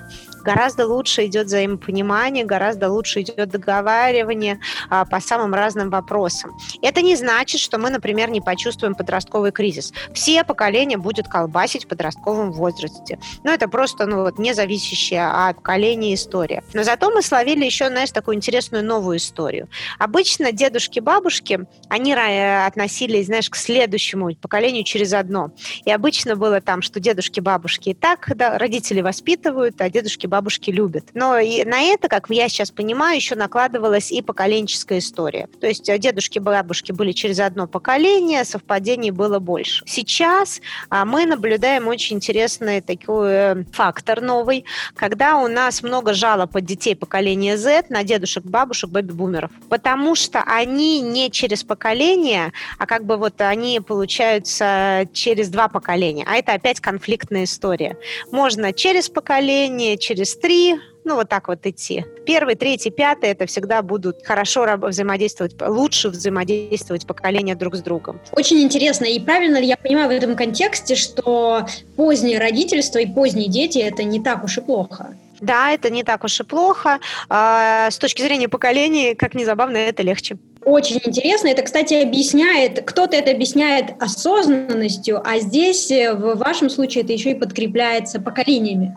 [0.44, 6.56] гораздо лучше идет взаимопонимание, гораздо лучше идет договаривание а, по самым разным вопросам.
[6.82, 9.92] Это не значит, что мы, например, не почувствуем подростковый кризис.
[10.12, 13.18] Все поколения будут колбасить в подростковом возрасте.
[13.42, 16.62] Но это просто ну, вот, не зависящая от поколения история.
[16.74, 19.68] Но зато мы словили еще, знаешь, такую интересную новую историю.
[19.98, 25.50] Обычно дедушки, бабушки, они относились, знаешь, к следующему поколению через одно.
[25.84, 30.70] И обычно было там, что дедушки, бабушки и так да, родители воспитывают, а дедушки, бабушки
[30.70, 31.10] любят.
[31.14, 35.48] Но и на это, как я сейчас понимаю, еще накладывалась и поколенческая история.
[35.60, 39.84] То есть э, дедушки, бабушки были через одно поколение, совпадений было больше.
[39.86, 44.64] Сейчас а, мы наблюдаем очень интересный такой э, фактор новый,
[44.96, 49.52] когда у нас много жалоб от детей поколения Z на дедушек, бабушек, бэби-бумеров.
[49.68, 56.26] Потому что они не через поколение, а как бы вот они получаются через два поколения.
[56.28, 57.96] А это опять конфликтная история.
[58.32, 62.04] Можно через поколение, через через три, ну, вот так вот идти.
[62.24, 68.20] Первый, третий, пятый– это всегда будут хорошо взаимодействовать, лучше взаимодействовать поколения друг с другом.
[68.32, 69.04] Очень интересно.
[69.04, 74.02] И правильно ли я понимаю в этом контексте, что позднее родительство и поздние дети– это
[74.02, 75.14] не так уж и плохо?
[75.40, 77.00] Да, это не так уж и плохо.
[77.28, 80.38] А, с точки зрения поколений, как ни забавно, это легче.
[80.64, 81.48] очень интересно.
[81.48, 87.32] Это, кстати, объясняет, кто-то это объясняет осознанностью, а здесь э, в вашем случае это еще
[87.32, 88.96] и подкрепляется поколениями.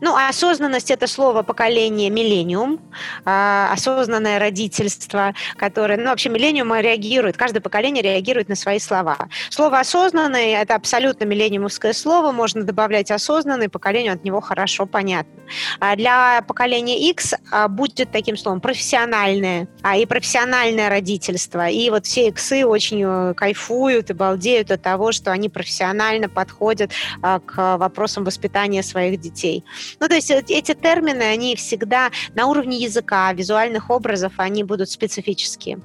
[0.00, 2.80] Ну, осознанность– это слово поколения миллениум,
[3.24, 9.16] а, осознанное родительство, которое, ну, вообще миллениум реагирует, каждое поколение реагирует на свои слова.
[9.50, 15.32] Слово «осознанный»– это абсолютно миллениумовское слово, можно добавлять «осознанный», поколению от него хорошо понятно.
[15.80, 21.68] А для поколения X а, будет таким словом профессиональное, а и профессиональное родительство.
[21.68, 26.90] И вот все иксы очень э, кайфуют и балдеют от того, что они профессионально подходят
[27.22, 29.64] к вопросам воспитания своих детей.
[30.00, 35.78] Ну, то есть эти термины, они всегда на уровне языка, визуальных образов, они будут специфические.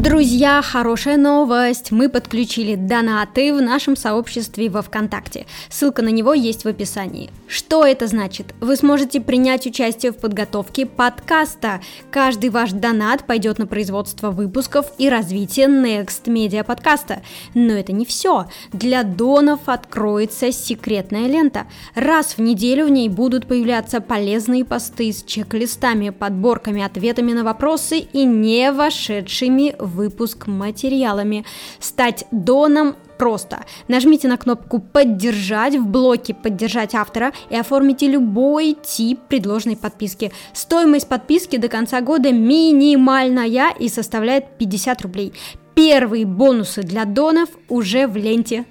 [0.00, 1.90] Друзья, хорошая новость!
[1.90, 5.44] Мы подключили донаты в нашем сообществе во ВКонтакте.
[5.68, 7.28] Ссылка на него есть в описании.
[7.46, 8.54] Что это значит?
[8.60, 11.82] Вы сможете принять участие в подготовке подкаста.
[12.10, 17.20] Каждый ваш донат пойдет на производство выпусков и развитие Next Media подкаста.
[17.52, 18.46] Но это не все.
[18.72, 21.66] Для донов откроется секретная лента.
[21.94, 27.98] Раз в неделю в ней будут появляться полезные посты с чек-листами, подборками, ответами на вопросы
[27.98, 31.44] и не вошедшими в выпуск материалами.
[31.78, 33.64] Стать доном просто.
[33.88, 40.32] Нажмите на кнопку «Поддержать» в блоке «Поддержать автора» и оформите любой тип предложенной подписки.
[40.54, 45.34] Стоимость подписки до конца года минимальная и составляет 50 рублей.
[45.74, 48.64] Первые бонусы для донов уже в ленте.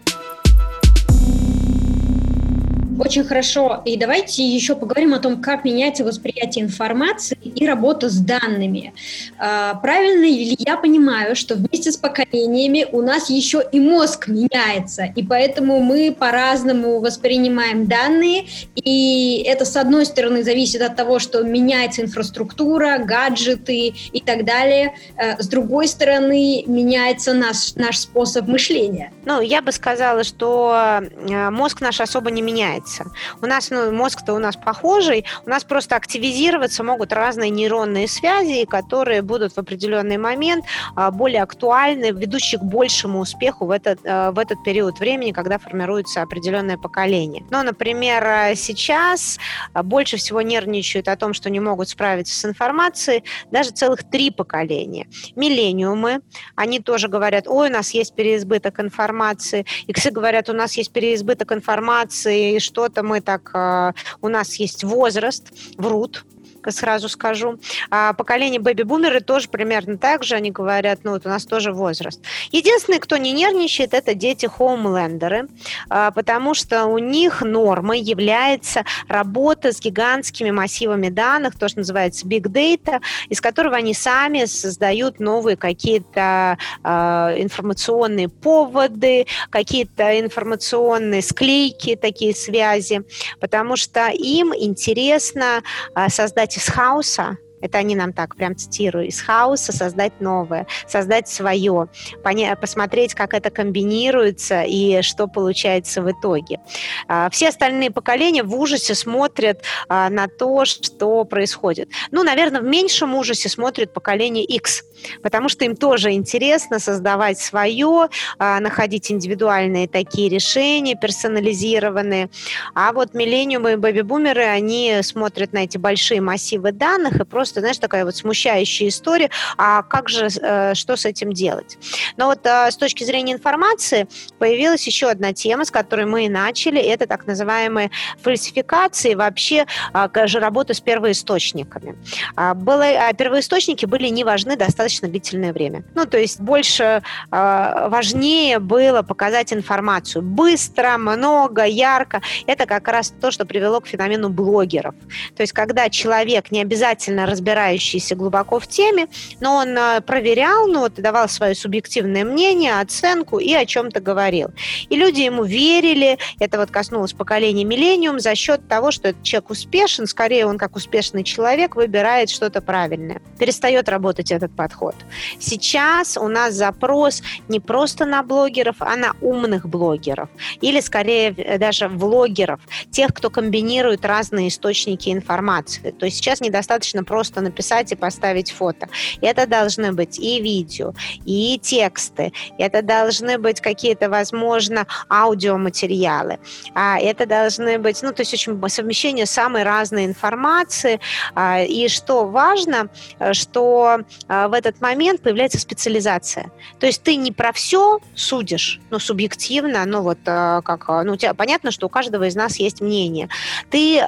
[2.99, 3.81] Очень хорошо.
[3.85, 8.93] И давайте еще поговорим о том, как меняется восприятие информации и работа с данными.
[9.38, 15.05] А, правильно ли я понимаю, что вместе с поколениями у нас еще и мозг меняется,
[15.15, 21.41] и поэтому мы по-разному воспринимаем данные, и это, с одной стороны, зависит от того, что
[21.43, 24.93] меняется инфраструктура, гаджеты и так далее.
[25.15, 29.13] А, с другой стороны, меняется наш, наш способ мышления.
[29.23, 33.06] Ну, я бы сказала, что а, мозг наш особо не меняется меняется.
[33.41, 38.65] У нас, ну, мозг-то у нас похожий, у нас просто активизироваться могут разные нейронные связи,
[38.65, 44.32] которые будут в определенный момент а, более актуальны, ведущие к большему успеху в этот, а,
[44.32, 47.43] в этот период времени, когда формируется определенное поколение.
[47.52, 49.39] Ну, например, сейчас
[49.84, 55.08] больше всего нервничают о том, что не могут справиться с информацией даже целых три поколения.
[55.36, 56.21] Миллениумы,
[56.56, 59.65] они тоже говорят, ой, у нас есть переизбыток информации.
[59.88, 63.51] Иксы говорят, у нас есть переизбыток информации, что что-то мы так...
[63.53, 66.23] А, у нас есть возраст, врут,
[66.67, 67.59] сразу скажу.
[67.89, 72.21] А поколение бэби-бумеры тоже примерно так же, они говорят, ну вот у нас тоже возраст.
[72.51, 75.47] Единственный, кто не нервничает, это дети хоумлендеры,
[75.89, 82.25] а, потому что у них нормой является работа с гигантскими массивами данных, то, что называется
[82.27, 91.95] big data, из которого они сами создают новые какие-то а, информационные поводы, какие-то информационные склейки,
[91.95, 93.01] такие связи,
[93.39, 96.09] потому что им интересно а,
[96.49, 99.07] создать из хаоса это они нам так прям цитирую.
[99.07, 101.87] Из хаоса создать новое, создать свое,
[102.23, 106.59] поня- посмотреть, как это комбинируется и что получается в итоге.
[107.07, 111.89] А, все остальные поколения в ужасе смотрят а, на то, что происходит.
[112.11, 114.83] Ну, наверное, в меньшем ужасе смотрит поколение X,
[115.23, 122.29] потому что им тоже интересно создавать свое, а, находить индивидуальные такие решения, персонализированные.
[122.73, 127.62] А вот миллениумы и бэби-бумеры, они смотрят на эти большие массивы данных и просто просто,
[127.62, 131.77] знаешь, такая вот смущающая история, а как же, э, что с этим делать?
[132.17, 134.07] Но вот э, с точки зрения информации
[134.38, 137.89] появилась еще одна тема, с которой мы и начали, это так называемые
[138.21, 141.97] фальсификации, вообще э, же работа с первоисточниками.
[142.35, 145.83] А, было, а первоисточники были не важны достаточно длительное время.
[145.95, 152.21] Ну, то есть больше важнее было показать информацию быстро, много, ярко.
[152.45, 154.93] Это как раз то, что привело к феномену блогеров.
[155.35, 159.08] То есть когда человек не обязательно разбирающийся глубоко в теме,
[159.39, 164.49] но он э, проверял, ну вот давал свое субъективное мнение, оценку и о чем-то говорил.
[164.89, 169.49] И люди ему верили, это вот коснулось поколения миллениум, за счет того, что этот человек
[169.52, 173.21] успешен, скорее он как успешный человек выбирает что-то правильное.
[173.39, 174.95] Перестает работать этот подход.
[175.39, 180.30] Сейчас у нас запрос не просто на блогеров, а на умных блогеров.
[180.62, 182.60] Или скорее э, даже влогеров,
[182.92, 185.92] тех, кто комбинирует разные источники информации.
[185.92, 188.88] То есть сейчас недостаточно просто просто написать и поставить фото.
[189.21, 190.94] Это должны быть и видео,
[191.25, 196.40] и тексты, это должны быть какие-то, возможно, аудиоматериалы,
[196.73, 201.00] а это должны быть, ну, то есть очень совмещение самой разной информации.
[201.36, 202.90] А, и что важно,
[203.34, 206.52] что а, в этот момент появляется специализация.
[206.80, 211.17] То есть ты не про все судишь, ну, субъективно, ну, вот а, как, ну, у
[211.17, 213.30] тебя понятно, что у каждого из нас есть мнение.
[213.69, 214.02] Ты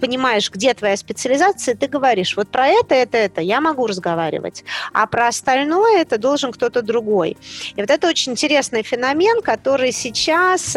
[0.00, 5.06] понимаешь, где твоя специализация, ты говоришь, вот про это, это, это я могу разговаривать, а
[5.06, 7.36] про остальное это должен кто-то другой.
[7.76, 10.74] И вот это очень интересный феномен, который сейчас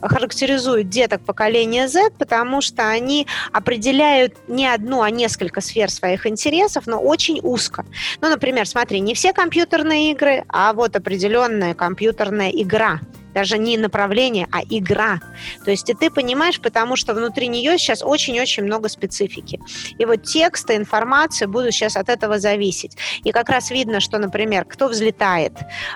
[0.00, 6.86] характеризует деток поколения Z, потому что они определяют не одну, а несколько сфер своих интересов,
[6.86, 7.84] но очень узко.
[8.22, 13.00] Ну, например, смотри, не все компьютерные игры, а вот определенная компьютерная игра–
[13.34, 15.20] даже не направление, а игра.
[15.64, 19.60] То есть и ты понимаешь, потому что внутри нее сейчас очень-очень много специфики.
[19.98, 22.96] И вот тексты, информация будут сейчас от этого зависеть.
[23.24, 25.52] И как раз видно, что, например, кто взлетает?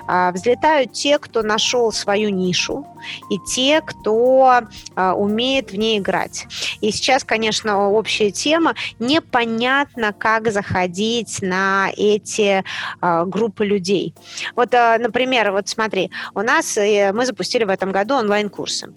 [0.07, 2.87] А, взлетают те, кто нашел свою нишу,
[3.31, 4.63] и те, кто
[4.95, 6.47] а, умеет в ней играть.
[6.81, 8.75] И сейчас, конечно, общая тема.
[8.99, 12.65] Непонятно, как заходить на эти
[13.01, 14.15] а, группы людей.
[14.57, 18.93] Вот, например, вот смотри, у нас э, мы мы запустили в этом году онлайн-курсы.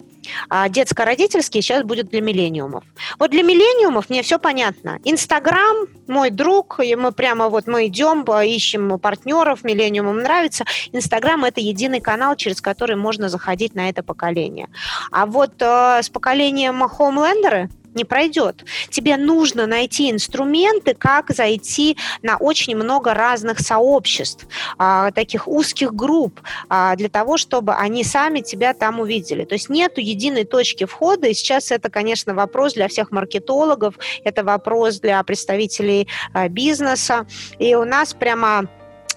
[0.48, 2.82] А детско-родительские сейчас будет для миллениумов.
[3.20, 4.98] Вот для миллениумов мне все понятно.
[5.04, 10.64] Инстаграм, мой друг, и мы прямо вот мы идем, ищем партнеров, миллениумам нравится.
[10.92, 14.68] Инстаграм– это единый канал, через который можно заходить на это поколение.
[15.12, 18.64] А вот э, с поколением хоумлендеры– не пройдет.
[18.90, 24.46] Тебе нужно найти инструменты, как зайти на очень много разных сообществ,
[24.78, 29.44] а, таких узких групп, а, для того, чтобы они сами тебя там увидели.
[29.44, 34.44] То есть нету единой точки входа, и сейчас это, конечно, вопрос для всех маркетологов, это
[34.44, 37.26] вопрос для представителей а, бизнеса,
[37.58, 38.68] и у нас прямо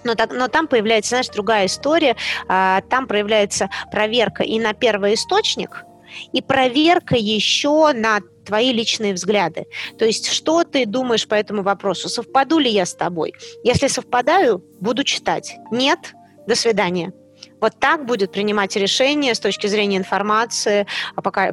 [0.06, 2.16] но, так, но там появляется, знаешь, другая история.
[2.48, 5.84] Там проявляется проверка и на первый источник,
[6.32, 8.20] и проверка еще на
[8.50, 9.68] твои личные взгляды.
[10.00, 12.10] То есть, что ты думаешь по этому вопросу?
[12.10, 13.34] Совпаду ли я с тобой?
[13.64, 15.56] Если совпадаю, буду читать.
[15.72, 16.00] Нет?
[16.48, 17.14] До свидания.
[17.62, 20.88] Вот так будет принимать решение с точки зрения информации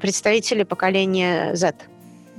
[0.01, 1.75] представители поколения Z.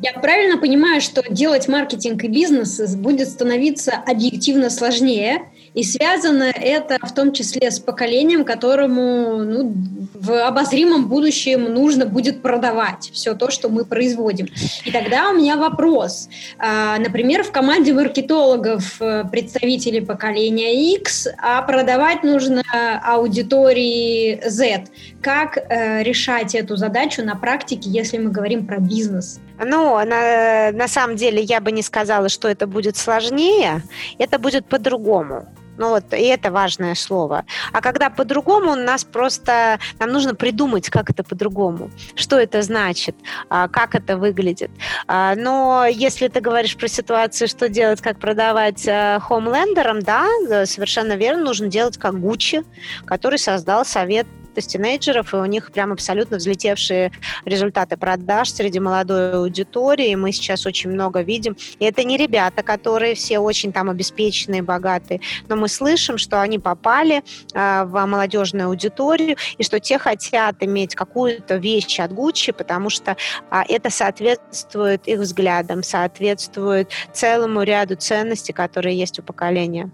[0.01, 6.97] Я правильно понимаю, что делать маркетинг и бизнес будет становиться объективно сложнее, и связано это
[7.03, 9.75] в том числе с поколением, которому ну,
[10.15, 14.47] в обозримом будущем нужно будет продавать все то, что мы производим.
[14.85, 16.29] И тогда у меня вопрос.
[16.57, 22.63] А, например, в команде маркетологов э, представители поколения X, а продавать нужно
[23.03, 24.85] аудитории Z.
[25.21, 29.39] Как э, решать эту задачу на практике, если мы говорим про бизнес?
[29.63, 33.83] Ну, на, на самом деле я бы не сказала, что это будет сложнее,
[34.17, 35.47] это будет по-другому.
[35.77, 37.45] Ну вот, и это важное слово.
[37.71, 43.15] А когда по-другому, у нас просто, нам нужно придумать, как это по-другому, что это значит,
[43.49, 44.71] а, как это выглядит.
[45.07, 50.27] А, но если ты говоришь про ситуацию, что делать, как продавать а, хомлендерам, да,
[50.65, 52.63] совершенно верно, нужно делать как Гуччи,
[53.05, 54.27] который создал совет
[54.57, 57.11] из тинейджеров, и у них прям абсолютно взлетевшие
[57.45, 60.15] результаты продаж среди молодой аудитории.
[60.15, 61.55] Мы сейчас очень много видим.
[61.79, 66.59] И это не ребята, которые все очень там обеспеченные, богатые, но мы слышим, что они
[66.59, 72.89] попали э, в молодежную аудиторию, и что те хотят иметь какую-то вещь от Гуччи, потому
[72.89, 73.17] что
[73.51, 79.91] э, это соответствует их взглядам, соответствует целому ряду ценностей, которые есть у поколения.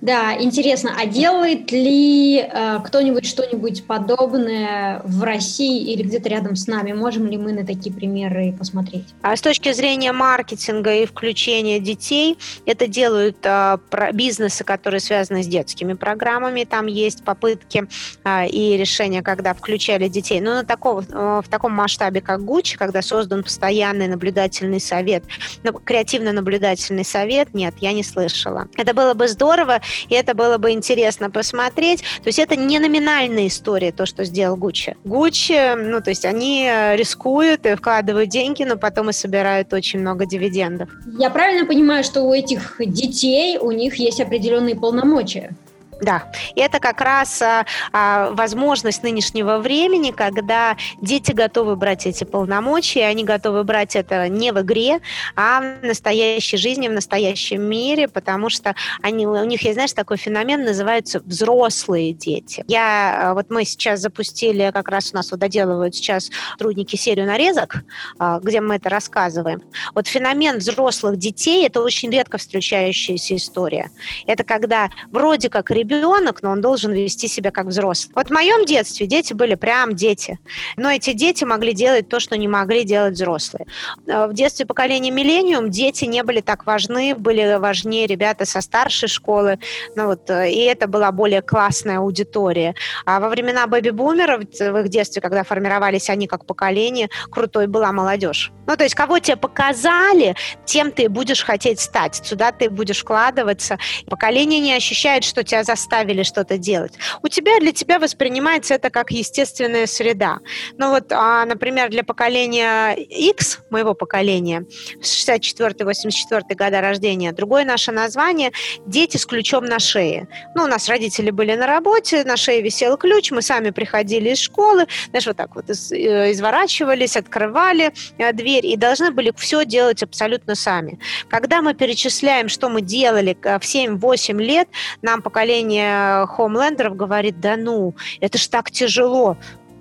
[0.00, 6.66] Да, интересно, а делает ли э, кто-нибудь что-нибудь подобное в России или где-то рядом с
[6.66, 6.92] нами?
[6.92, 9.06] Можем ли мы на такие примеры посмотреть?
[9.22, 13.78] А с точки зрения маркетинга и включения детей, это делают э,
[14.12, 16.64] бизнесы, которые связаны с детскими программами.
[16.64, 17.88] Там есть попытки
[18.24, 20.40] э, и решения, когда включали детей.
[20.40, 25.24] Но на такого, э, в таком масштабе, как Гуччи, когда создан постоянный наблюдательный совет,
[25.62, 28.68] креативно-наблюдательный совет, нет, я не слышала.
[28.76, 32.00] Это было бы здорово, и это было бы интересно посмотреть.
[32.22, 34.96] То есть это не номинальная история, то, что сделал Гуччи.
[35.04, 40.00] Гуччи, ну, то есть они э, рискуют и вкладывают деньги, но потом и собирают очень
[40.00, 40.88] много дивидендов.
[41.18, 45.54] Я правильно понимаю, что у этих детей, у них есть определенные полномочия?
[46.00, 52.24] Да, и это как раз а, а, возможность нынешнего времени, когда дети готовы брать эти
[52.24, 55.00] полномочия, они готовы брать это не в игре,
[55.36, 60.18] а в настоящей жизни, в настоящем мире, потому что они, у них есть, знаешь, такой
[60.18, 62.62] феномен, называется взрослые дети.
[62.68, 67.24] Я, а, вот мы сейчас запустили, как раз у нас вот доделывают сейчас трудники серию
[67.26, 67.76] нарезок,
[68.18, 69.62] а, где мы это рассказываем.
[69.94, 73.90] Вот феномен взрослых детей– это очень редко встречающаяся история.
[74.26, 78.12] Это когда вроде как ребенок ребенок, но он должен вести себя как взрослый.
[78.14, 80.38] Вот в моем детстве дети были прям дети.
[80.76, 83.66] Но эти дети могли делать то, что не могли делать взрослые.
[84.06, 89.08] Э, в детстве поколения миллениум дети не были так важны, были важнее ребята со старшей
[89.08, 89.58] школы.
[89.94, 92.74] Ну вот, э, и это была более классная аудитория.
[93.04, 98.52] А во времена бэби-бумеров, в их детстве, когда формировались они как поколение, крутой была молодежь.
[98.66, 100.34] Ну, то есть кого тебе показали,
[100.64, 102.16] тем ты будешь хотеть стать.
[102.16, 103.78] Сюда ты будешь вкладываться.
[104.10, 106.94] Поколение не ощущает, что тебя заставили что-то делать.
[107.22, 110.38] У тебя, для тебя воспринимается это как естественная среда.
[110.78, 114.64] Ну вот, а, например, для поколения X, моего поколения,
[115.00, 118.52] 64-84 года рождения, другое наше название–
[118.86, 120.28] дети с ключом на шее.
[120.54, 124.38] Ну, у нас родители были на работе, на шее висел ключ, мы сами приходили из
[124.38, 130.02] школы, знаешь, вот так вот э, изворачивались, открывали э, дверь и должны были все делать
[130.02, 130.98] абсолютно сами.
[131.28, 134.68] Когда мы перечисляем, что мы делали в 7-8 лет,
[135.02, 139.36] нам поколение поколение хомлендеров говорит, да ну, это ж так тяжело.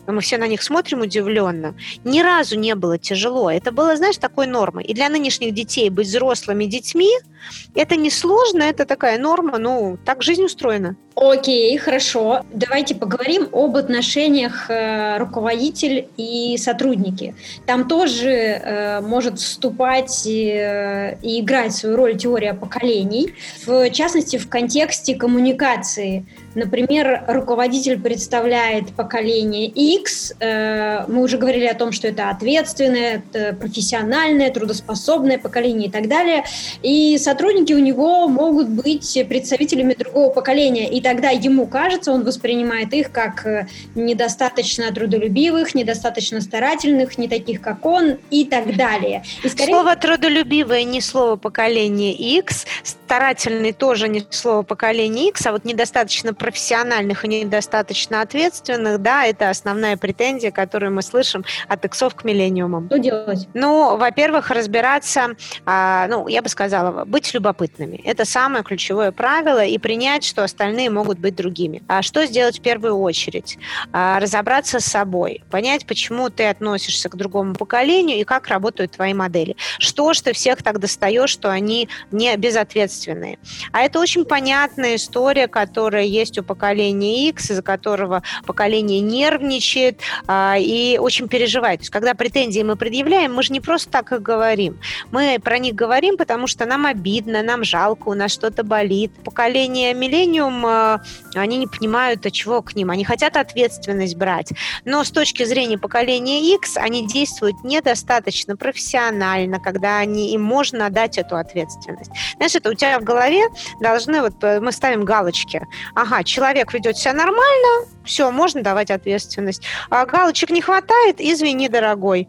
[0.08, 1.76] Мы все на них смотрим удивленно.
[2.04, 3.50] Ни разу не было тяжело.
[3.50, 4.84] Это было, знаешь, такой нормой.
[4.84, 7.10] И для нынешних детей быть взрослыми детьми–
[7.74, 10.96] это не сложно, это такая норма, ну, так жизнь устроена.
[11.16, 12.42] Окей, хорошо.
[12.54, 17.36] Давайте поговорим об отношениях э, руководитель и сотрудники.
[17.66, 23.34] Там тоже э, может вступать э, и играть свою роль теория поколений,
[23.66, 26.26] в частности, в контексте коммуникации.
[26.56, 30.34] Например, руководитель представляет поколение X.
[30.40, 36.08] Э, мы уже говорили о том, что это ответственное, это профессиональное, трудоспособное поколение и так
[36.08, 36.46] далее.
[36.82, 40.90] И сотрудники у него могут быть представителями другого поколения.
[40.90, 47.60] И тогда ему кажется, он воспринимает их как э, недостаточно трудолюбивых, недостаточно старательных, не таких,
[47.60, 49.24] как он и так далее.
[49.44, 49.74] И скорее...
[49.74, 56.34] Слово трудолюбивое не слово поколения X, старательный тоже не слово поколения X, а вот недостаточно
[56.46, 62.86] профессиональных и недостаточно ответственных, да, это основная претензия, которую мы слышим от иксов к миллениумам.
[62.86, 63.48] Что делать?
[63.56, 65.32] Ну, во-первых, разбираться,
[65.66, 68.00] а, ну, я бы сказала, быть любопытными.
[68.06, 71.82] Это самое ключевое правило, и принять, что остальные могут быть другими.
[71.88, 73.58] А что сделать в первую очередь?
[73.92, 79.16] А, разобраться с собой, понять, почему ты относишься к другому поколению и как работают твои
[79.16, 79.56] модели.
[79.80, 83.40] Что ж ты всех так достаешь, что они не безответственные.
[83.72, 90.56] А это очень понятная история, которая есть у поколения X, из-за которого поколение нервничает а,
[90.58, 91.80] и очень переживает.
[91.80, 94.80] То есть, когда претензии мы предъявляем, мы же не просто так их говорим.
[95.12, 99.12] Мы про них говорим, потому что нам обидно, нам жалко, у нас что-то болит.
[99.24, 101.02] Поколение миллениум а,
[101.34, 102.90] они не понимают, от чего к ним.
[102.90, 104.52] Они хотят ответственность брать.
[104.84, 111.18] Но с точки зрения поколения X они действуют недостаточно профессионально, когда они, им можно дать
[111.18, 112.12] эту ответственность.
[112.38, 113.44] Знаешь, это у тебя в голове
[113.80, 115.66] должны, вот э, мы ставим галочки.
[115.96, 119.64] Ага, человек ведет себя нормально, все, можно давать ответственность.
[119.90, 122.28] А галочек не хватает, извини, дорогой.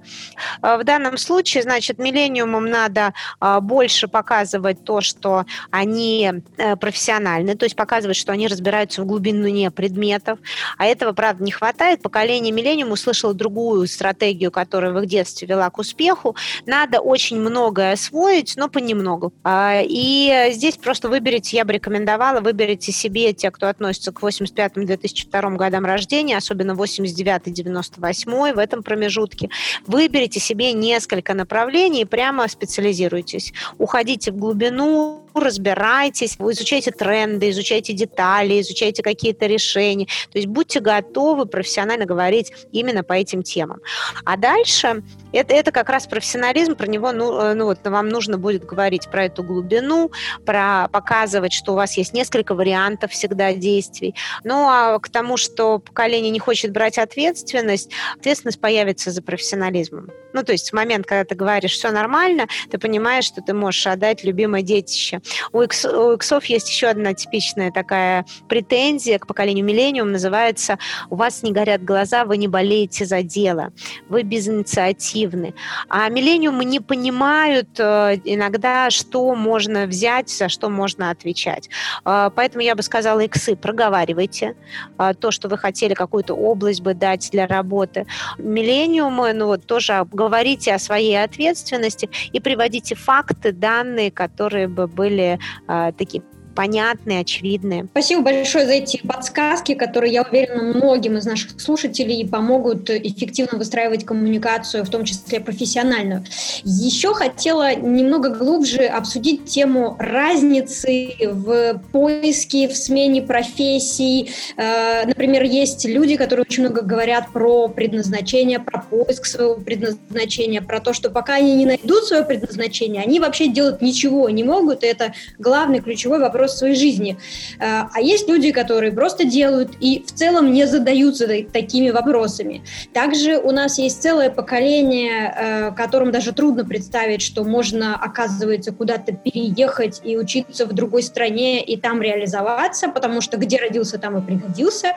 [0.62, 7.54] А в данном случае, значит, миллениумам надо а, больше показывать то, что они э, профессиональны,
[7.56, 10.38] то есть показывать, что они разбираются в глубине предметов.
[10.78, 12.02] А этого, правда, не хватает.
[12.02, 16.36] Поколение миллениум услышало другую стратегию, которая в их детстве вела к успеху.
[16.66, 19.32] Надо очень многое освоить, но понемногу.
[19.48, 25.84] И здесь просто выберите, я бы рекомендовала, выберите себе те, кто относится к 85-2002 годам
[25.84, 29.50] рождения, особенно 89-98 в этом промежутке,
[29.86, 33.52] выберите себе несколько направлений и прямо специализируйтесь.
[33.78, 40.06] Уходите в глубину, разбирайтесь, изучайте тренды, изучайте детали, изучайте какие-то решения.
[40.32, 43.80] То есть будьте готовы профессионально говорить именно по этим темам.
[44.24, 48.38] А дальше это, это как раз профессионализм, про него ну, э, ну, вот, вам нужно
[48.38, 50.10] будет говорить про эту глубину,
[50.44, 54.14] про показывать, что у вас есть несколько вариантов всегда действий.
[54.44, 60.10] Ну а к тому, что поколение не хочет брать ответственность, ответственность появится за профессионализмом.
[60.32, 63.86] Ну, то есть в момент, когда ты говоришь «все нормально», ты понимаешь, что ты можешь
[63.86, 65.20] отдать любимое детище.
[65.52, 70.78] У, икс, у иксов есть еще одна типичная такая претензия к поколению миллениум, называется
[71.10, 73.72] «у вас не горят глаза, вы не болеете за дело,
[74.08, 75.54] вы безинициативны».
[75.88, 81.68] А миллениумы не понимают э, иногда, что можно взять, за что можно отвечать.
[82.04, 84.56] Э, поэтому я бы сказала, иксы, проговаривайте
[84.98, 88.06] э, то, что вы хотели, какую-то область бы дать для работы.
[88.38, 95.15] Миллениумы, ну вот тоже говорите о своей ответственности и приводите факты, данные, которые бы были
[95.22, 96.22] э, такие
[96.56, 97.86] понятные, очевидные.
[97.92, 104.04] Спасибо большое за эти подсказки, которые, я уверена, многим из наших слушателей помогут эффективно выстраивать
[104.04, 106.24] коммуникацию, в том числе профессиональную.
[106.64, 114.30] Еще хотела немного глубже обсудить тему разницы в поиске, в смене профессий.
[114.56, 120.80] Э, например, есть люди, которые очень много говорят про предназначение, про поиск своего предназначения, про
[120.80, 124.82] то, что пока они не найдут свое предназначение, они вообще делать ничего не могут.
[124.82, 127.16] И это главный ключевой вопрос вопрос своей жизни.
[127.58, 132.62] Э, а есть люди, которые просто делают и в целом не задаются такими вопросами.
[132.92, 139.12] Также у нас есть целое поколение, э, которым даже трудно представить, что можно, оказывается, куда-то
[139.12, 144.26] переехать и учиться в другой стране и там реализоваться, потому что где родился, там и
[144.26, 144.92] пригодился.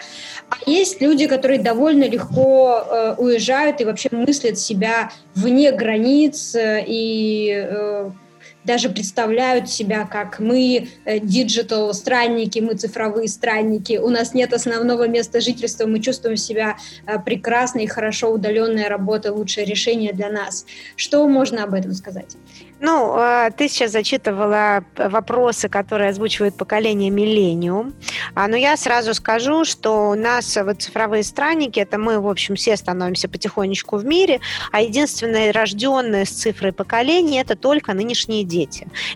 [0.50, 8.16] А есть люди, которые довольно легко э, уезжают и вообще мыслят себя вне границ и
[8.70, 15.08] даже представляют себя как мы э, digital странники, мы цифровые странники, у нас нет основного
[15.08, 20.68] места жительства, мы чувствуем себя э, прекрасно и хорошо, удаленная работа, лучшее решение для нас.
[20.96, 22.38] Что можно об этом сказать?
[22.82, 27.94] Ну, а, ты сейчас зачитывала вопросы, которые озвучивает поколение «Миллениум».
[28.36, 32.56] А, но я сразу скажу, что у нас вот цифровые странники, это мы, в общем,
[32.56, 34.40] все становимся потихонечку в мире,
[34.72, 38.59] а единственное рожденное с цифрой поколение– это только нынешние дети.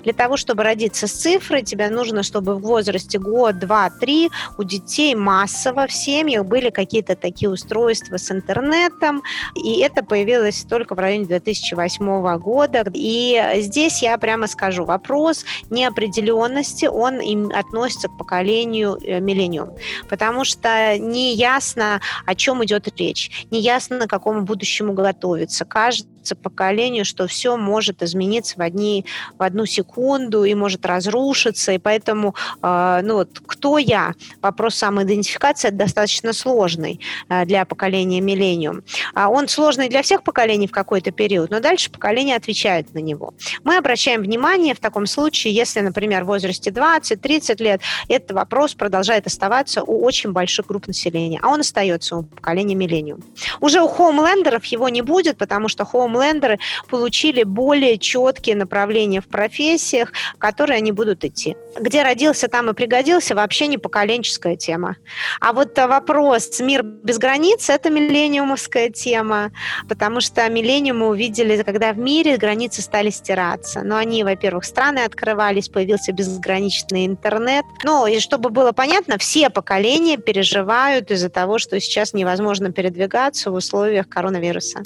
[0.03, 4.63] Для того, чтобы родиться с цифрой, тебе нужно, чтобы в возрасте год, два, три у
[4.63, 9.23] детей массово в семьях были какие-то такие устройства с интернетом,
[9.55, 12.85] и это появилось только в районе 2008 года.
[12.93, 19.71] И здесь я прямо скажу, вопрос неопределенности, он им относится к поколению э, миллениум,
[20.09, 25.65] потому что не ясно, о чем идет речь, не ясно, к какому будущему готовиться.
[25.65, 29.05] Каждый кажется поколению, что все может измениться в, одни,
[29.37, 34.13] в одну секунду и может разрушиться, и поэтому, э, ну вот, кто я?
[34.41, 38.83] Вопрос самоидентификации достаточно сложный э, для поколения миллениум.
[39.13, 43.33] А он сложный для всех поколений в какой-то период, но дальше поколения отвечают на него.
[43.65, 49.27] Мы обращаем внимание в таком случае, если, например, в возрасте 20-30 лет этот вопрос продолжает
[49.27, 53.19] оставаться у очень больших групп населения, а он остается у поколения миллениум.
[53.59, 56.59] Уже у хоумлендеров его не будет, потому что хоум хоумлендеры
[56.89, 61.55] получили более четкие направления в профессиях, которые они будут идти.
[61.79, 64.95] Где родился, там и пригодился, вообще не поколенческая тема.
[65.39, 69.51] А вот вопрос «Мир без границ»— это миллениумовская тема,
[69.89, 73.81] потому что миллениумы увидели, когда в мире границы стали стираться.
[73.81, 77.65] Но они, во-первых, страны открывались, появился безграничный интернет.
[77.83, 83.55] Ну, и чтобы было понятно, все поколения переживают из-за того, что сейчас невозможно передвигаться в
[83.55, 84.81] условиях коронавируса.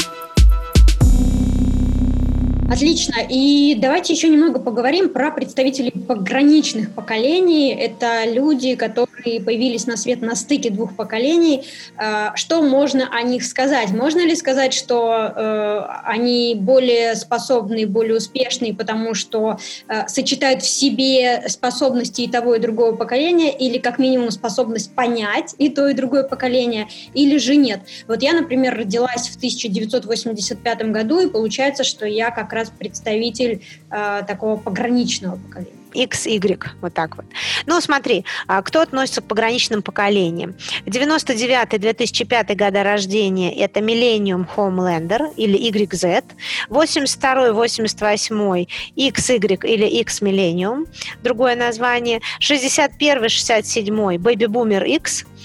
[2.69, 3.15] Отлично.
[3.29, 7.73] И давайте еще немного поговорим про представителей пограничных поколений.
[7.73, 11.63] Это люди, которые появились на свет на стыке двух поколений.
[11.95, 13.91] А, что можно о них сказать?
[13.91, 19.57] Можно ли сказать, что э, они более способные, более успешные, потому что
[19.87, 25.55] э, сочетают в себе способности и того, и другого поколения, или как минимум способность понять
[25.57, 27.79] и то, и другое поколение, или же нет?
[28.07, 34.23] Вот я, например, родилась в 1985 году, и получается, что я как раз представитель э,
[34.27, 35.77] такого пограничного поколения.
[35.93, 37.25] X, Y, вот так вот.
[37.65, 40.55] Ну, смотри, а, кто относится к пограничным поколениям?
[40.85, 46.23] 99-2005 года рождения– это Millennium Homelander или YZ.
[46.69, 50.87] 82-88 XY или X Millennium,
[51.23, 52.21] другое название.
[52.39, 55.25] 61-67 Baby Boomer X–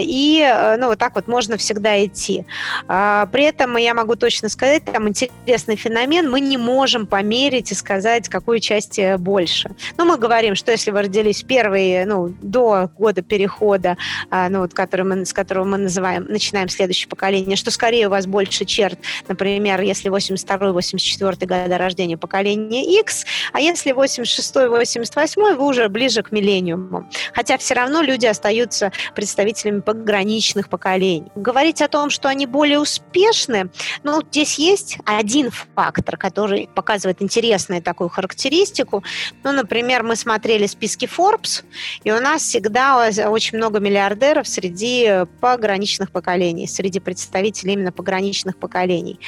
[0.00, 2.44] и, э, ну, вот так вот можно всегда идти.
[2.88, 7.74] А, при этом я могу точно сказать, там интересный феномен, мы не можем померить и
[7.74, 9.70] сказать, какую часть э, больше.
[9.96, 13.96] Ну, мы говорим, что если вы родились первые, ну, до года перехода,
[14.30, 18.10] а, ну, вот, который мы, с которого мы называем, начинаем следующее поколение, что скорее у
[18.10, 25.88] вас больше черт, например, если 82-84 года рождения поколение X, а если 86-88, вы уже
[25.88, 27.08] ближе к миллениуму.
[27.32, 31.30] Хотя все равно люди остаются представителями пограничных поколений.
[31.34, 33.68] Говорить о том, что они более успешны,
[34.02, 39.04] ну, здесь есть один фактор, который показывает интересную такую характеристику.
[39.44, 41.64] Ну, например, мы смотрели списки Forbes,
[42.02, 49.20] и у нас всегда очень много миллиардеров среди пограничных поколений, среди представителей именно пограничных поколений.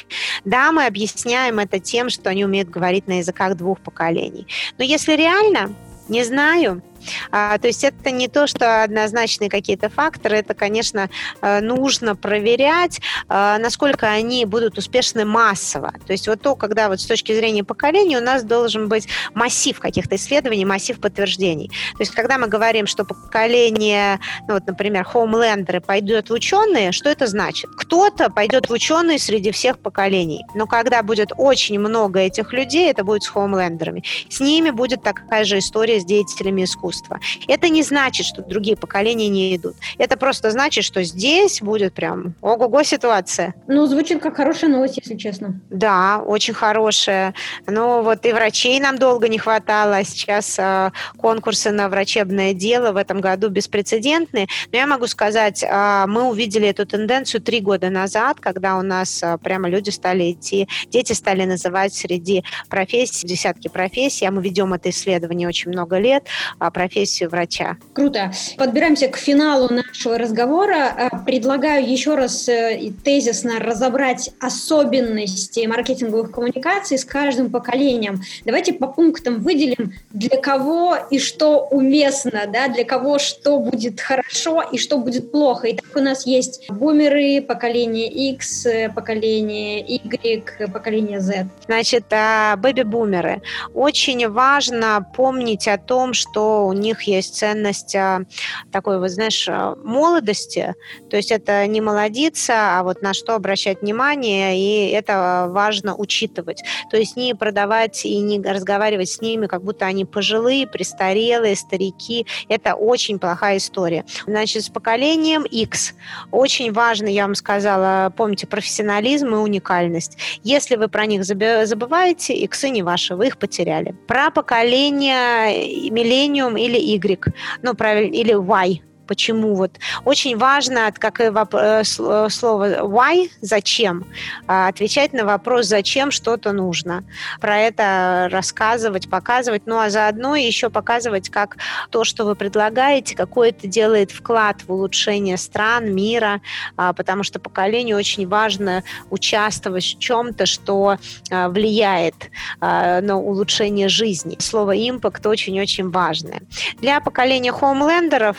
[0.46, 4.46] Да, мы объясняем это тем, что они умеют говорить на языках двух поколений.
[4.78, 5.74] Но если реально,
[6.08, 6.82] не знаю,
[7.30, 11.08] а, то есть это не то, что однозначные какие-то факторы, это, конечно,
[11.40, 15.92] э, нужно проверять, э, насколько они будут успешны массово.
[16.06, 19.78] То есть вот то, когда вот с точки зрения поколения у нас должен быть массив
[19.78, 21.68] каких-то исследований, массив подтверждений.
[21.68, 27.08] То есть когда мы говорим, что поколение, ну вот, например, хоумлендеры пойдет в ученые, что
[27.08, 27.70] это значит?
[27.76, 33.04] Кто-то пойдет в ученые среди всех поколений, но когда будет очень много этих людей, это
[33.04, 34.04] будет с хоумлендерами.
[34.28, 37.20] С ними будет такая же история с деятелями искусства искусства.
[37.48, 39.74] Это не значит, что другие поколения не идут.
[39.98, 43.54] Это просто значит, что здесь будет прям ого-го ситуация.
[43.66, 45.60] Ну, звучит как хорошая новость, если честно.
[45.70, 47.34] Да, очень хорошая.
[47.66, 52.92] Ну, вот и врачей нам долго не хватало, а сейчас э, конкурсы на врачебное дело
[52.92, 54.46] в этом году беспрецедентные.
[54.70, 59.22] Но я могу сказать, э, мы увидели эту тенденцию три года назад, когда у нас
[59.22, 64.74] э, прямо люди стали идти, дети стали называть среди профессий, десятки профессий, а мы ведем
[64.74, 66.24] это исследование очень много лет,
[66.58, 67.76] а профессию врача.
[67.92, 68.32] Круто.
[68.56, 71.10] Подбираемся к финалу нашего разговора.
[71.12, 78.20] Э, предлагаю еще раз э, тезисно разобрать особенности маркетинговых коммуникаций с каждым поколением.
[78.44, 84.62] Давайте по пунктам выделим, для кого и что уместно, да, для кого что будет хорошо
[84.62, 85.68] и что будет плохо.
[85.68, 91.46] И так у нас есть бумеры, поколение X, поколение Y, поколение Z.
[91.66, 93.40] Значит, а, бэби-бумеры.
[93.72, 98.22] Очень важно помнить о том, что у них есть ценность а,
[98.70, 100.74] такой, вот знаешь, а, молодости.
[101.10, 106.62] То есть это не молодиться, а вот на что обращать внимание, и это важно учитывать.
[106.90, 112.26] То есть не продавать и не разговаривать с ними, как будто они пожилые, престарелые, старики.
[112.48, 114.04] Это очень плохая история.
[114.26, 115.94] Значит, с поколением X
[116.30, 120.16] очень важно, я вам сказала, помните, профессионализм и уникальность.
[120.42, 123.94] Если вы про них забываете, иксы не ваши, вы их потеряли.
[124.06, 127.32] Про поколение миллениум или Y,
[127.62, 129.78] ну, правильно, или Y, почему вот.
[130.04, 134.04] Очень важно, как и э, э, слово why, зачем,
[134.46, 137.04] а, отвечать на вопрос, зачем что-то нужно.
[137.40, 141.56] Про это рассказывать, показывать, ну а заодно еще показывать, как
[141.90, 146.40] то, что вы предлагаете, какой это делает вклад в улучшение стран, мира,
[146.76, 150.96] а, потому что поколению очень важно участвовать в чем-то, что
[151.30, 152.14] а, влияет
[152.60, 154.36] на улучшение жизни.
[154.38, 156.42] Слово импакт очень-очень важное.
[156.80, 158.36] Для поколения хоумлендеров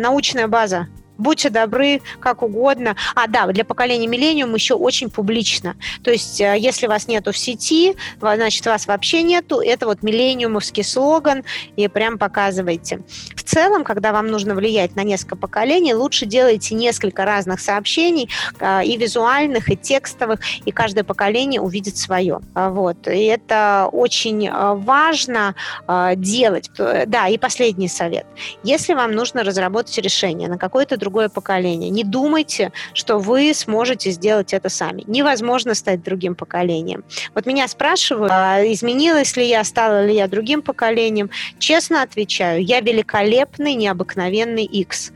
[0.00, 0.88] научная база
[1.20, 2.96] будьте добры, как угодно.
[3.14, 5.76] А, да, для поколения миллениум еще очень публично.
[6.02, 9.60] То есть, э, если вас нету в сети, значит, вас вообще нету.
[9.60, 11.44] Это вот миллениумовский слоган,
[11.76, 13.00] и прям показывайте.
[13.36, 18.84] В целом, когда вам нужно влиять на несколько поколений, лучше делайте несколько разных сообщений, э,
[18.84, 22.40] и визуальных, и текстовых, и каждое поколение увидит свое.
[22.54, 23.06] А, вот.
[23.06, 25.54] И это очень э, важно
[26.16, 26.70] делать.
[27.06, 28.26] Да, и последний совет.
[28.62, 31.90] Если вам нужно разработать решение на какой-то другой другое поколение.
[31.90, 35.02] Не думайте, что вы сможете сделать это сами.
[35.08, 37.02] Невозможно стать другим поколением.
[37.34, 41.28] Вот меня спрашивают, а изменилась ли я, стала ли я другим поколением.
[41.58, 45.10] Честно отвечаю, я великолепный, необыкновенный X.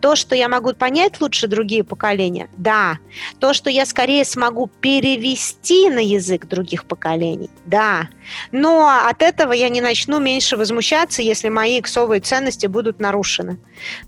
[0.00, 2.98] То, что я могу понять лучше другие поколения, да.
[3.38, 8.08] То, что я скорее смогу перевести на язык других поколений, да.
[8.50, 13.58] Но от этого я не начну меньше возмущаться, если мои иксовые ценности будут нарушены.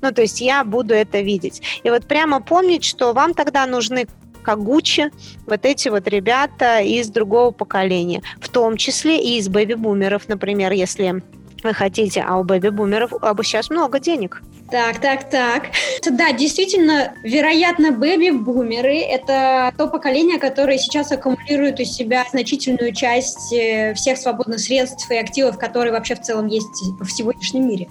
[0.00, 1.62] Ну, то есть я буду это видеть.
[1.84, 4.06] И вот прямо помнить, что вам тогда нужны
[4.42, 5.10] как Гуччи,
[5.46, 11.22] вот эти вот ребята из другого поколения, в том числе и из бэби-бумеров, например, если
[11.62, 14.42] вы хотите, а у бэби-бумеров а сейчас много денег.
[14.70, 15.62] Так, так, так.
[16.10, 23.94] Да, действительно, вероятно, бэби-бумеры– это то поколение, которое сейчас аккумулирует у себя значительную часть э,
[23.94, 26.66] всех свободных средств и активов, которые вообще в целом есть
[27.00, 27.88] в сегодняшнем мире.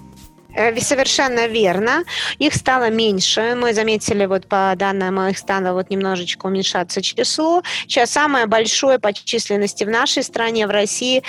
[0.58, 2.02] Э, совершенно верно.
[2.38, 3.54] Их стало меньше.
[3.54, 7.62] Мы заметили, вот по данным, их стало вот немножечко уменьшаться число.
[7.86, 11.22] Сейчас самое большое по численности в нашей стране, в России,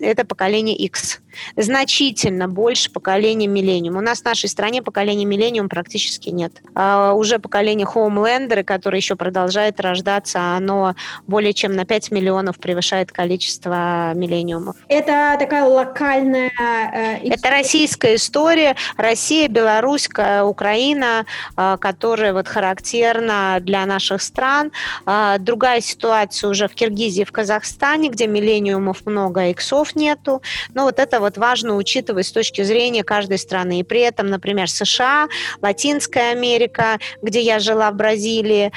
[0.00, 1.20] это поколение X
[1.56, 3.96] значительно больше поколения миллениум.
[3.96, 6.52] У нас в нашей стране поколения миллениум практически нет.
[6.74, 10.94] А уже поколение хоумлендеры, которое еще продолжает рождаться, оно
[11.26, 14.76] более чем на 5 миллионов превышает количество миллениумов.
[14.88, 16.50] Это такая локальная...
[16.92, 20.08] Э, Это российская история, история Россия, Беларусь,
[20.42, 21.26] Украина,
[21.56, 24.72] а, которая вот характерна для наших стран.
[25.04, 30.42] А, другая ситуация уже в Киргизии, в Казахстане, где миллениумов много, а иксов нету.
[30.72, 33.80] Но вот это вот важно учитывать с точки зрения каждой страны.
[33.80, 35.28] И при этом, например, США,
[35.60, 38.72] Латинская Америка, где я жила в Бразилии,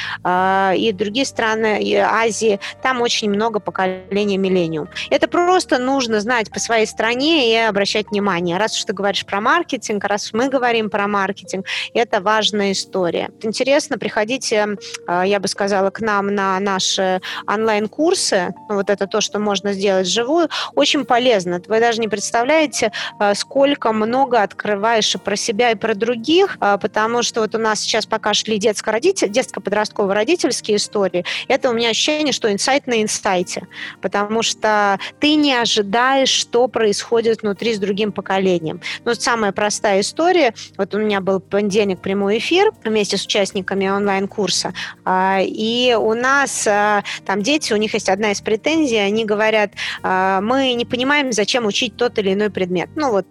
[0.75, 4.89] и другие страны Азии, там очень много поколений миллениум.
[5.09, 8.57] Это просто нужно знать по своей стране и обращать внимание.
[8.57, 9.68] Раз уж ты говоришь про маркетинг,
[10.03, 13.29] раз мы говорим про маркетинг, это важная история.
[13.41, 18.53] Интересно, приходите, а, я бы сказала, к нам на наши онлайн-курсы.
[18.69, 20.49] Вот это то, что можно сделать вживую.
[20.75, 21.61] Очень полезно.
[21.67, 26.77] Вы даже не представляете, а, сколько много открываешь и про себя, и про других, а,
[26.77, 31.25] потому что вот у нас сейчас пока шли детско-родитель, детско-подростково-родительские истории.
[31.47, 33.67] Это у меня ощущение, что инсайт на инсайте,
[34.01, 38.81] потому что ты не ожидаешь, что происходит внутри с другим поколением.
[39.05, 39.13] Но
[39.49, 44.73] самая простая история, вот у меня был понедельник прямой эфир вместе с участниками онлайн-курса,
[45.05, 49.71] а, и у нас а, там дети, у них есть одна из претензий, они говорят,
[50.03, 52.89] а, мы не понимаем, зачем учить тот или иной предмет.
[52.95, 53.27] Ну вот,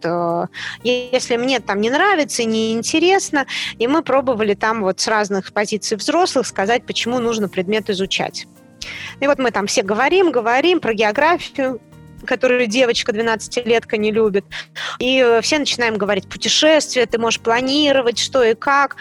[0.85, 3.47] если мне там не нравится, не интересно,
[3.79, 8.47] и мы пробовали там вот с разных позиций взрослых сказать, почему нужно предмет изучать.
[9.21, 11.81] И вот мы там все говорим, говорим про географию,
[12.25, 14.45] которую девочка 12-летка не любит.
[14.99, 18.97] И э, все начинаем говорить, путешествия, ты можешь планировать, что и как.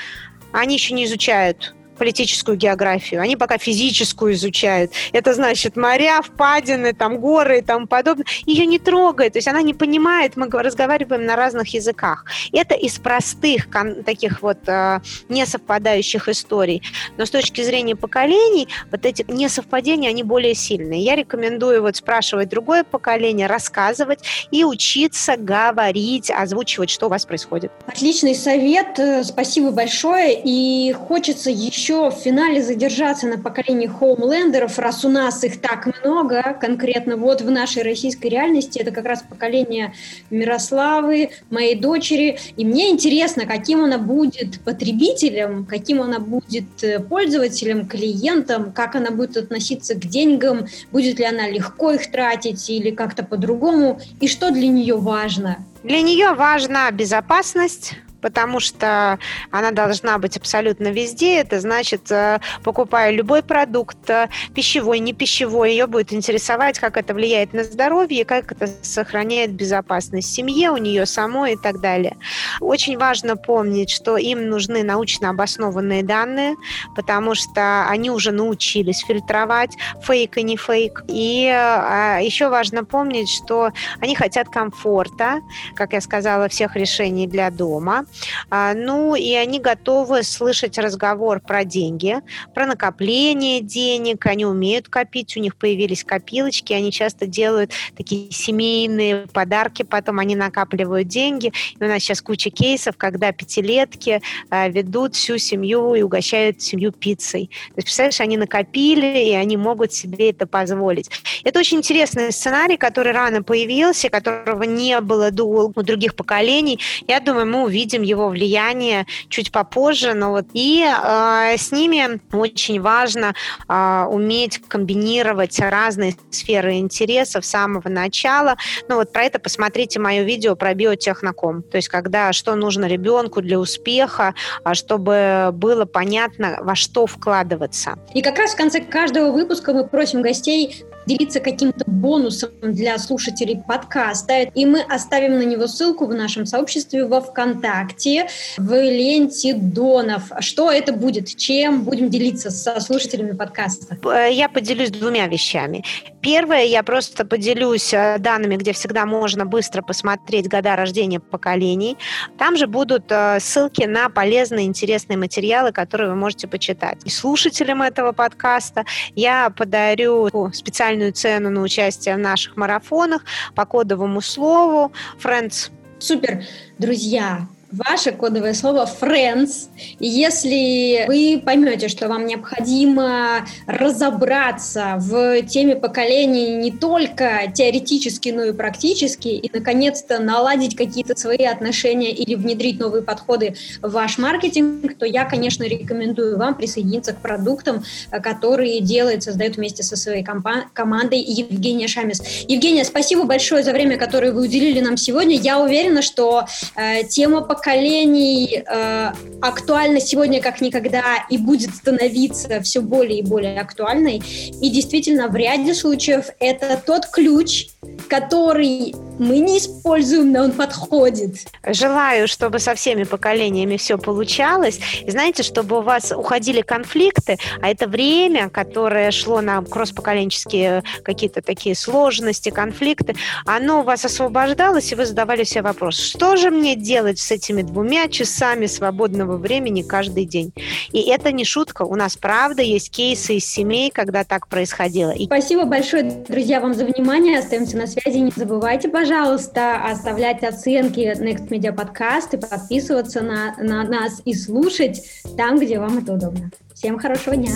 [0.52, 4.92] Они еще не изучают политическую географию, они пока физическую изучают.
[5.12, 8.26] Это значит моря, впадины, там горы и тому подобное.
[8.46, 12.26] Ее не трогает, то есть она не понимает, мы разговариваем на разных языках.
[12.52, 13.68] Это из простых
[14.06, 16.82] таких вот э, несовпадающих историй.
[17.18, 21.04] Но с точки зрения поколений, вот эти несовпадения, они более сильные.
[21.04, 24.20] Я рекомендую вот спрашивать другое поколение, рассказывать
[24.52, 27.72] и учиться говорить, озвучивать, что у вас происходит.
[27.88, 30.40] Отличный совет, э, спасибо большое.
[30.44, 35.88] И хочется еще еще в финале задержаться на поколении хоумлендеров, раз у нас их так
[36.04, 39.94] много, конкретно вот в нашей российской реальности, это как раз поколение
[40.30, 47.88] Мирославы, моей дочери, и мне интересно, каким она будет потребителем, каким она будет э, пользователем,
[47.88, 53.24] клиентом, как она будет относиться к деньгам, будет ли она легко их тратить или как-то
[53.24, 55.66] по-другому, и что для нее важно.
[55.84, 59.20] Для нее важна безопасность, потому что
[59.52, 61.40] она должна быть абсолютно везде.
[61.40, 67.14] Это значит, э, покупая любой продукт, э, пищевой, не пищевой, ее будет интересовать, как это
[67.14, 72.18] влияет на здоровье, как это сохраняет безопасность семье, у нее самой и так далее.
[72.60, 76.56] Очень важно помнить, что им нужны научно обоснованные данные,
[76.96, 81.04] потому что они уже научились фильтровать фейк и не фейк.
[81.08, 85.42] И а, еще важно помнить, что они хотят комфорта,
[85.76, 88.06] как я сказала, всех решений для дома.
[88.50, 92.18] А, ну, и они готовы слышать разговор про деньги,
[92.54, 99.28] про накопление денег, они умеют копить, у них появились копилочки, они часто делают такие семейные
[99.28, 101.52] подарки, потом они накапливают деньги.
[101.80, 106.92] И у нас сейчас куча кейсов, когда пятилетки а, ведут всю семью и угощают семью
[106.92, 107.48] пиццей.
[107.48, 111.10] То есть, представляешь, они накопили, и они могут себе это позволить.
[111.44, 116.80] Это очень интересный сценарий, который рано появился, которого не было у других поколений.
[117.08, 122.82] Я думаю, мы увидим его влияние чуть попозже, но вот и э, с ними очень
[122.82, 123.34] важно
[123.68, 128.56] э, уметь комбинировать разные сферы интересов с самого начала.
[128.88, 133.42] Ну вот про это посмотрите мое видео про биотехноком, то есть когда что нужно ребенку
[133.42, 134.34] для успеха,
[134.64, 137.98] а чтобы было понятно, во что вкладываться.
[138.14, 143.62] И как раз в конце каждого выпуска мы просим гостей делиться каким-то бонусом для слушателей
[143.68, 144.42] подкаста.
[144.42, 148.28] И мы оставим на него ссылку в нашем сообществе во ВКонтакте,
[148.58, 150.32] в ленте Донов.
[150.42, 151.36] Что это будет?
[151.36, 153.98] Чем будем делиться со слушателями подкаста?
[154.04, 155.84] Э, я поделюсь двумя вещами.
[156.28, 161.98] Первое, я просто поделюсь э, данными, где всегда можно быстро посмотреть года рождения поколений.
[162.38, 166.98] Там же будут э, ссылки на полезные, интересные материалы, которые вы можете почитать.
[167.06, 168.84] И слушателям этого подкаста
[169.16, 173.24] я подарю специальный минимальную цену на участие в наших марафонах
[173.56, 175.72] по кодовому слову Friends.
[176.00, 176.44] Супер,
[176.78, 177.48] друзья!
[177.72, 179.68] Ваше кодовое слово friends.
[180.00, 188.54] Если вы поймете, что вам необходимо разобраться в теме поколений не только теоретически, но и
[188.54, 195.06] практически, и, наконец-то, наладить какие-то свои отношения или внедрить новые подходы в ваш маркетинг, то
[195.06, 201.88] я, конечно, рекомендую вам присоединиться к продуктам, которые делает, создает вместе со своей командой Евгения
[201.88, 202.22] Шамис.
[202.48, 205.36] Евгения, спасибо большое за время, которое вы уделили нам сегодня.
[205.36, 206.46] Я уверена, что
[206.76, 213.60] э, тема поколений э, актуальна сегодня как никогда и будет становиться все более и более
[213.60, 214.22] актуальной.
[214.62, 217.68] И действительно, в ряде случаев это тот ключ,
[218.10, 221.48] который мы не используем, но он подходит.
[221.66, 224.80] Желаю, чтобы со всеми поколениями все получалось.
[225.06, 231.42] И знаете, чтобы у вас уходили конфликты, а это время, которое шло на кросс-поколенческие какие-то
[231.42, 236.76] такие сложности, конфликты, оно у вас освобождалось, и вы задавали себе вопрос, что же мне
[236.76, 240.54] делать с этими двумя часами свободного времени каждый день?
[240.92, 241.84] И это не шутка.
[241.84, 245.12] У нас, правда, есть кейсы из семей, когда так происходило.
[245.12, 245.26] И...
[245.26, 247.40] Спасибо большое, друзья, вам за внимание.
[247.40, 248.18] Остаемся на связи.
[248.18, 255.02] Не забывайте, пожалуйста, оставлять оценки Next Media Podcast и подписываться на, на нас и слушать
[255.38, 256.52] там, где вам это удобно.
[256.74, 257.52] Всем хорошего дня!